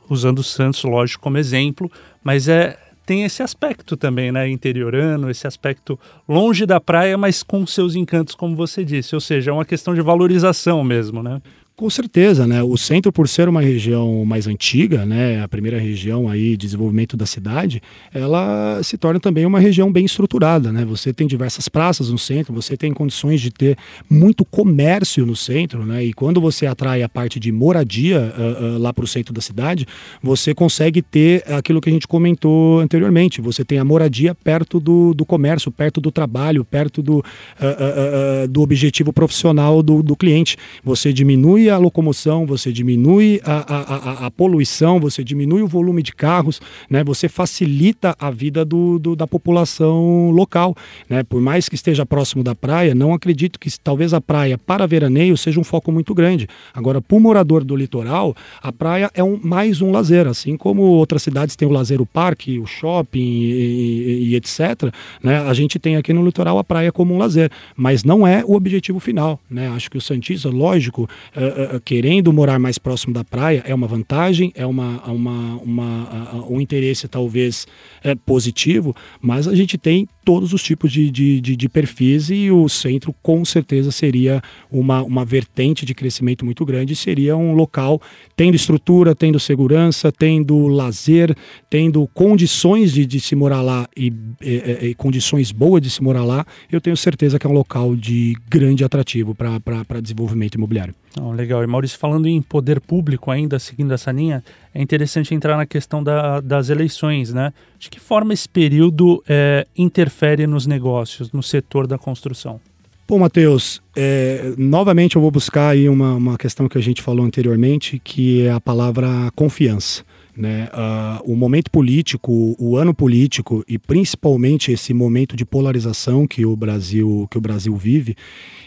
usando 0.09 0.43
Santos, 0.43 0.83
lógico, 0.83 1.23
como 1.23 1.37
exemplo, 1.37 1.91
mas 2.23 2.47
é 2.47 2.77
tem 3.07 3.23
esse 3.23 3.41
aspecto 3.41 3.95
também, 3.95 4.33
né, 4.33 4.49
interiorano, 4.49 5.29
esse 5.29 5.47
aspecto 5.47 5.97
longe 6.27 6.65
da 6.65 6.77
praia, 6.77 7.17
mas 7.17 7.41
com 7.41 7.65
seus 7.65 7.95
encantos, 7.95 8.35
como 8.35 8.53
você 8.53 8.83
disse, 8.83 9.15
ou 9.15 9.21
seja, 9.21 9.49
é 9.49 9.53
uma 9.53 9.63
questão 9.63 9.95
de 9.95 10.01
valorização 10.01 10.83
mesmo, 10.83 11.23
né? 11.23 11.41
Com 11.77 11.91
certeza, 11.91 12.47
né? 12.47 12.63
O 12.63 12.75
centro, 12.75 13.13
por 13.13 13.29
ser 13.29 13.47
uma 13.47 13.61
região 13.61 14.25
mais 14.25 14.47
antiga, 14.47 15.05
né, 15.05 15.43
a 15.43 15.47
primeira 15.47 15.77
região 15.77 16.27
aí 16.27 16.57
de 16.57 16.65
desenvolvimento 16.65 17.15
da 17.15 17.27
cidade, 17.27 17.83
ela 18.11 18.81
se 18.81 18.97
torna 18.97 19.19
também 19.19 19.45
uma 19.45 19.59
região 19.59 19.91
bem 19.91 20.03
estruturada, 20.03 20.71
né? 20.71 20.83
Você 20.85 21.13
tem 21.13 21.27
diversas 21.27 21.69
praças 21.69 22.09
no 22.09 22.17
centro, 22.17 22.51
você 22.51 22.75
tem 22.75 22.91
condições 22.91 23.39
de 23.39 23.51
ter 23.51 23.77
muito 24.09 24.43
comércio 24.43 25.23
no 25.23 25.35
centro, 25.35 25.85
né? 25.85 26.03
E 26.03 26.13
quando 26.13 26.41
você 26.41 26.65
atrai 26.65 27.03
a 27.03 27.07
parte 27.07 27.39
de 27.39 27.51
moradia 27.51 28.33
uh, 28.35 28.63
uh, 28.63 28.77
lá 28.79 28.91
para 28.91 29.05
o 29.05 29.07
centro 29.07 29.31
da 29.31 29.39
cidade, 29.39 29.85
você 30.19 30.55
consegue 30.55 31.03
ter 31.03 31.43
aquilo 31.47 31.79
que 31.79 31.91
a 31.91 31.93
gente 31.93 32.07
comentou 32.07 32.79
anteriormente. 32.79 33.39
Você 33.39 33.63
tem 33.63 33.77
a 33.77 33.85
moradia 33.85 34.33
perto 34.33 34.79
do, 34.79 35.13
do 35.13 35.23
comércio, 35.23 35.71
perto 35.71 36.01
do 36.01 36.09
trabalho, 36.09 36.65
perto 36.65 37.03
do, 37.03 37.19
uh, 37.19 38.47
do 38.49 38.63
objetivo 38.63 39.13
profissional 39.13 39.83
do, 39.83 40.01
do 40.01 40.15
cliente. 40.15 40.57
Você 40.83 41.13
diminui 41.13 41.66
a 41.69 41.77
locomoção, 41.77 42.45
você 42.45 42.71
diminui 42.71 43.41
a, 43.43 43.57
a, 43.57 43.77
a, 43.79 44.25
a, 44.27 44.31
poluição, 44.31 44.99
você 44.99 45.23
diminui 45.23 45.61
o 45.61 45.67
volume 45.67 46.01
de 46.01 46.13
carros, 46.13 46.61
né? 46.89 47.03
você 47.03 47.27
facilita 47.27 48.15
a 48.19 48.31
vida 48.31 48.63
do, 48.63 48.99
do, 48.99 49.15
da 49.15 49.27
população 49.27 50.31
local. 50.31 50.75
Né? 51.09 51.23
Por 51.23 51.41
mais 51.41 51.69
que 51.69 51.75
esteja 51.75 52.05
próximo 52.05 52.43
da 52.43 52.55
praia, 52.55 52.95
não 52.95 53.13
acredito 53.13 53.59
que 53.59 53.69
talvez 53.79 54.13
a 54.13 54.21
praia 54.21 54.57
para 54.57 54.85
veraneio 54.85 55.37
seja 55.37 55.59
um 55.59 55.63
foco 55.63 55.91
muito 55.91 56.13
grande. 56.13 56.47
Agora, 56.73 57.01
para 57.01 57.17
o 57.17 57.19
morador 57.19 57.63
do 57.63 57.75
litoral, 57.75 58.35
a 58.61 58.71
praia 58.71 59.09
é 59.13 59.23
um, 59.23 59.39
mais 59.41 59.81
um 59.81 59.91
lazer, 59.91 60.27
assim 60.27 60.57
como 60.57 60.81
outras 60.81 61.23
cidades 61.23 61.55
têm 61.55 61.67
o 61.67 61.71
lazer, 61.71 62.01
o 62.01 62.05
parque, 62.05 62.59
o 62.59 62.65
shopping 62.65 63.19
e, 63.19 63.51
e, 63.51 64.29
e 64.29 64.35
etc. 64.35 64.93
Né? 65.21 65.37
A 65.39 65.53
gente 65.53 65.79
tem 65.79 65.95
aqui 65.95 66.13
no 66.13 66.25
litoral 66.25 66.57
a 66.57 66.63
praia 66.63 66.91
como 66.91 67.13
um 67.13 67.17
lazer, 67.17 67.51
mas 67.75 68.03
não 68.03 68.25
é 68.25 68.43
o 68.45 68.55
objetivo 68.55 68.99
final. 68.99 69.39
Né? 69.49 69.67
Acho 69.69 69.89
que 69.89 69.97
o 69.97 70.01
Santista, 70.01 70.49
lógico, 70.49 71.03
uh, 71.35 71.56
querendo 71.83 72.31
morar 72.31 72.59
mais 72.59 72.77
próximo 72.77 73.13
da 73.13 73.23
praia 73.23 73.63
é 73.65 73.73
uma 73.73 73.87
vantagem, 73.87 74.51
é 74.55 74.65
uma, 74.65 75.01
uma, 75.11 75.55
uma 75.57 76.33
uh, 76.33 76.53
um 76.53 76.61
interesse 76.61 77.07
talvez 77.07 77.65
é, 78.03 78.15
positivo, 78.15 78.95
mas 79.21 79.47
a 79.47 79.55
gente 79.55 79.77
tem 79.77 80.07
todos 80.23 80.51
os 80.53 80.61
tipos 80.61 80.91
de, 80.91 81.09
de, 81.09 81.39
de, 81.39 81.55
de, 81.55 81.69
perfis 81.69 82.29
e 82.29 82.51
o 82.51 82.67
centro 82.67 83.15
com 83.23 83.45
certeza 83.45 83.91
seria 83.91 84.41
uma, 84.69 85.01
uma 85.01 85.23
vertente 85.23 85.85
de 85.85 85.93
crescimento 85.93 86.43
muito 86.43 86.65
grande, 86.65 86.95
seria 86.95 87.37
um 87.37 87.53
local 87.53 88.01
tendo 88.35 88.55
estrutura, 88.55 89.15
tendo 89.15 89.39
segurança, 89.39 90.11
tendo 90.11 90.67
lazer, 90.67 91.35
tendo 91.69 92.05
condições 92.13 92.91
de, 92.91 93.05
de 93.05 93.19
se 93.19 93.35
morar 93.35 93.61
lá 93.61 93.87
e, 93.95 94.11
e, 94.41 94.87
e, 94.89 94.95
condições 94.95 95.51
boas 95.51 95.81
de 95.81 95.89
se 95.89 96.03
morar 96.03 96.25
lá, 96.25 96.45
eu 96.71 96.81
tenho 96.81 96.97
certeza 96.97 97.39
que 97.39 97.47
é 97.47 97.49
um 97.49 97.53
local 97.53 97.95
de 97.95 98.35
grande 98.49 98.83
atrativo 98.83 99.33
para 99.33 100.01
desenvolvimento 100.01 100.55
imobiliário. 100.55 100.93
Oh, 101.21 101.31
legal. 101.31 101.63
E 101.63 101.67
Maurício, 101.67 101.97
falando 101.97 102.27
em 102.27 102.41
poder 102.41 102.79
público 102.79 103.31
ainda, 103.31 103.57
seguindo 103.59 103.93
essa 103.93 104.11
linha, 104.11 104.43
é 104.73 104.81
interessante 104.81 105.33
entrar 105.33 105.57
na 105.57 105.65
questão 105.65 106.03
da, 106.03 106.39
das 106.39 106.69
eleições, 106.69 107.33
né? 107.33 107.53
De 107.79 107.89
que 107.89 107.99
forma 107.99 108.33
esse 108.33 108.47
período 108.47 109.23
é, 109.27 109.65
interfere 109.77 110.45
nos 110.45 110.67
negócios, 110.67 111.31
no 111.31 111.41
setor 111.41 111.87
da 111.87 111.97
construção? 111.97 112.59
Bom, 113.07 113.19
Matheus, 113.19 113.81
é, 113.95 114.53
novamente 114.57 115.15
eu 115.15 115.21
vou 115.21 115.31
buscar 115.31 115.69
aí 115.69 115.87
uma, 115.87 116.13
uma 116.13 116.37
questão 116.37 116.67
que 116.67 116.77
a 116.77 116.81
gente 116.81 117.01
falou 117.01 117.25
anteriormente, 117.25 118.01
que 118.03 118.45
é 118.45 118.51
a 118.51 118.59
palavra 118.59 119.07
confiança. 119.33 120.03
Né? 120.37 120.69
Uh, 120.71 121.33
o 121.33 121.35
momento 121.35 121.71
político, 121.71 122.55
o 122.59 122.77
ano 122.77 122.93
político 122.93 123.63
e 123.67 123.79
principalmente 123.79 124.71
esse 124.71 124.93
momento 124.93 125.35
de 125.35 125.43
polarização 125.43 126.27
que 126.27 126.45
o 126.45 126.55
Brasil, 126.55 127.27
que 127.31 127.39
o 127.39 127.41
Brasil 127.41 127.75
vive, 127.75 128.15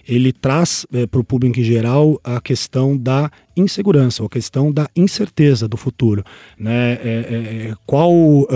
ele 0.08 0.32
traz 0.32 0.84
é, 0.92 1.06
para 1.06 1.20
o 1.20 1.24
público 1.24 1.60
em 1.60 1.62
geral 1.62 2.20
a 2.24 2.40
questão 2.40 2.98
da 2.98 3.30
insegurança, 3.60 4.24
a 4.24 4.28
questão 4.28 4.72
da 4.72 4.88
incerteza 4.96 5.68
do 5.68 5.76
futuro. 5.76 6.24
Né? 6.58 6.92
É, 6.92 6.96
é, 7.04 7.74
qual 7.86 8.12
uh, 8.12 8.46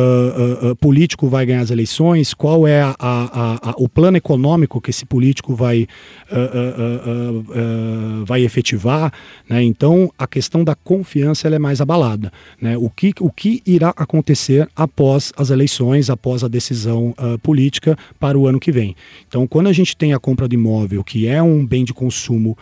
uh, 0.70 0.76
político 0.76 1.28
vai 1.28 1.46
ganhar 1.46 1.60
as 1.60 1.70
eleições, 1.70 2.34
qual 2.34 2.66
é 2.66 2.82
a, 2.82 2.94
a, 2.98 3.70
a, 3.70 3.74
o 3.78 3.88
plano 3.88 4.16
econômico 4.16 4.80
que 4.80 4.90
esse 4.90 5.04
político 5.04 5.54
vai, 5.54 5.86
uh, 6.30 8.24
vai 8.24 8.42
efetivar. 8.42 9.12
Né? 9.48 9.62
Então, 9.62 10.12
a 10.18 10.26
questão 10.26 10.64
da 10.64 10.74
confiança 10.74 11.48
é 11.48 11.58
mais 11.58 11.80
abalada. 11.80 12.32
Né? 12.60 12.76
O, 12.76 12.90
que, 12.90 13.12
o 13.20 13.30
que 13.30 13.62
irá 13.66 13.92
acontecer 13.96 14.68
após 14.74 15.32
as 15.36 15.50
eleições, 15.50 16.10
após 16.10 16.42
a 16.42 16.48
decisão 16.48 17.14
política 17.42 17.96
para 18.18 18.38
o 18.38 18.46
ano 18.46 18.58
que 18.58 18.72
vem. 18.72 18.96
Então, 19.28 19.46
quando 19.46 19.68
a 19.68 19.72
gente 19.72 19.96
tem 19.96 20.12
a 20.12 20.18
compra 20.18 20.48
de 20.48 20.56
imóvel, 20.56 21.04
que 21.04 21.26
é 21.26 21.42
um 21.42 21.64
bem 21.64 21.84
de 21.84 21.92
consumo 21.92 22.56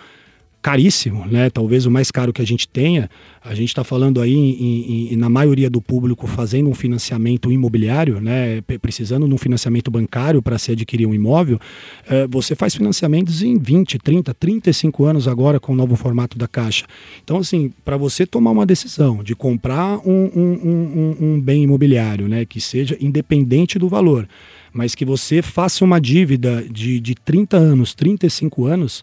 caríssimo, 0.63 1.27
né? 1.27 1.51
Talvez 1.51 1.87
o 1.87 1.91
mais 1.91 2.11
caro 2.11 2.33
que 2.33 2.41
a 2.41 2.47
gente 2.47 2.69
tenha. 2.69 3.11
A 3.45 3.53
gente 3.53 3.71
está 3.71 3.83
falando 3.83 4.21
aí, 4.21 4.33
em, 4.33 5.13
em, 5.13 5.17
na 5.17 5.29
maioria 5.29 5.69
do 5.69 5.83
público, 5.83 6.29
fazendo 6.29 6.71
um 6.71 6.75
financiamento 6.75 7.51
imobiliário, 7.51 8.21
né? 8.21 8.61
Precisando 8.81 9.27
de 9.27 9.35
um 9.35 9.37
financiamento 9.37 9.91
bancário 9.91 10.41
para 10.41 10.57
se 10.59 10.71
adquirir 10.71 11.05
um 11.07 11.13
imóvel. 11.13 11.59
É, 12.09 12.29
você 12.29 12.55
faz 12.55 12.77
financiamentos 12.77 13.43
em 13.43 13.59
20, 13.59 13.99
30, 13.99 14.33
35 14.33 15.05
anos 15.05 15.27
agora 15.27 15.59
com 15.59 15.73
o 15.73 15.77
novo 15.77 15.97
formato 15.97 16.39
da 16.39 16.47
Caixa. 16.47 16.87
Então, 17.25 17.39
assim, 17.39 17.73
para 17.85 17.97
você 17.97 18.25
tomar 18.25 18.53
uma 18.53 18.65
decisão 18.65 19.25
de 19.25 19.35
comprar 19.35 19.99
um, 20.07 20.31
um, 20.35 20.61
um, 20.65 21.17
um 21.21 21.41
bem 21.41 21.65
imobiliário, 21.65 22.29
né? 22.29 22.45
Que 22.45 22.61
seja 22.61 22.97
independente 23.01 23.81
do 23.81 23.89
valor, 23.89 24.29
mas 24.73 24.95
que 24.95 25.05
você 25.05 25.43
faça 25.43 25.85
uma 25.85 26.01
dívida 26.01 26.65
de, 26.71 27.01
de 27.01 27.17
30 27.17 27.57
anos, 27.57 27.95
35 27.95 28.67
anos 28.67 29.03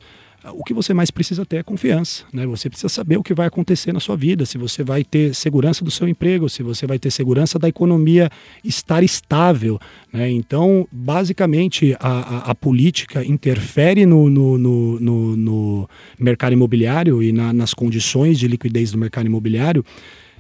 o 0.53 0.63
que 0.63 0.73
você 0.73 0.93
mais 0.93 1.11
precisa 1.11 1.45
ter 1.45 1.57
é 1.57 1.63
confiança. 1.63 2.23
Né? 2.33 2.45
Você 2.47 2.69
precisa 2.69 2.89
saber 2.89 3.17
o 3.17 3.23
que 3.23 3.33
vai 3.33 3.47
acontecer 3.47 3.91
na 3.93 3.99
sua 3.99 4.15
vida, 4.15 4.45
se 4.45 4.57
você 4.57 4.83
vai 4.83 5.03
ter 5.03 5.33
segurança 5.33 5.83
do 5.83 5.91
seu 5.91 6.07
emprego, 6.07 6.49
se 6.49 6.63
você 6.63 6.85
vai 6.85 6.99
ter 6.99 7.11
segurança 7.11 7.59
da 7.59 7.67
economia 7.67 8.29
estar 8.63 9.03
estável. 9.03 9.79
Né? 10.11 10.29
Então, 10.31 10.87
basicamente, 10.91 11.95
a, 11.99 12.09
a, 12.09 12.51
a 12.51 12.55
política 12.55 13.23
interfere 13.25 14.05
no, 14.05 14.29
no, 14.29 14.57
no, 14.57 14.99
no, 14.99 15.89
mercado 16.19 16.53
imobiliário 16.53 17.21
e 17.21 17.31
na, 17.31 17.53
nas 17.53 17.73
condições 17.73 18.39
de 18.39 18.47
liquidez 18.47 18.91
do 18.91 18.97
mercado 18.97 19.25
imobiliário 19.25 19.83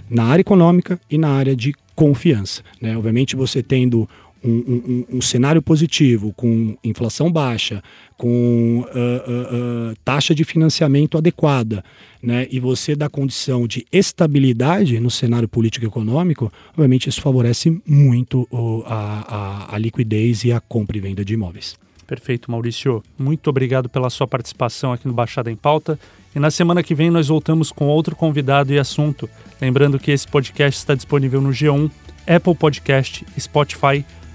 na 0.09 0.23
área 0.23 0.41
econômica 0.41 0.99
e 1.09 1.17
na 1.17 1.29
área 1.29 1.55
de 1.55 1.73
confiança. 1.95 2.63
Né? 2.81 2.95
Obviamente, 2.97 3.35
você 3.35 3.61
tendo 3.61 4.07
um, 4.43 4.49
um, 4.51 5.17
um, 5.17 5.21
cenário 5.21 5.61
positivo, 5.61 6.33
com 6.33 6.77
inflação 6.83 7.31
baixa, 7.31 7.83
com 8.17 8.81
uh, 8.81 9.91
uh, 9.91 9.91
uh, 9.91 9.95
taxa 10.03 10.33
de 10.33 10.43
financiamento 10.43 11.17
adequada, 11.17 11.83
né, 12.21 12.47
e 12.51 12.59
você 12.59 12.95
dá 12.95 13.09
condição 13.09 13.67
de 13.67 13.85
estabilidade 13.91 14.99
no 14.99 15.09
cenário 15.09 15.47
político 15.47 15.85
e 15.85 15.87
econômico, 15.87 16.51
obviamente 16.71 17.09
isso 17.09 17.21
favorece 17.21 17.81
muito 17.85 18.47
a, 18.85 19.69
a, 19.69 19.75
a 19.75 19.77
liquidez 19.77 20.43
e 20.43 20.51
a 20.51 20.59
compra 20.59 20.97
e 20.97 21.01
venda 21.01 21.23
de 21.23 21.33
imóveis. 21.33 21.77
Perfeito, 22.09 22.49
Maurício. 22.49 23.03
Muito 23.17 23.51
obrigado 23.51 23.87
pela 23.87 24.09
sua 24.09 24.27
participação 24.27 24.91
aqui 24.91 25.07
no 25.07 25.13
Baixada 25.13 25.51
em 25.51 25.55
Pauta. 25.55 25.99
E 26.35 26.39
na 26.39 26.49
semana 26.49 26.81
que 26.81 26.95
vem 26.95 27.11
nós 27.11 27.27
voltamos 27.27 27.71
com 27.71 27.85
outro 27.85 28.15
convidado 28.15 28.73
e 28.73 28.79
assunto. 28.79 29.29
Lembrando 29.61 29.99
que 29.99 30.09
esse 30.09 30.27
podcast 30.27 30.79
está 30.79 30.95
disponível 30.95 31.39
no 31.39 31.49
G1, 31.49 31.89
Apple 32.27 32.55
Podcast, 32.55 33.23
Spotify 33.39 34.03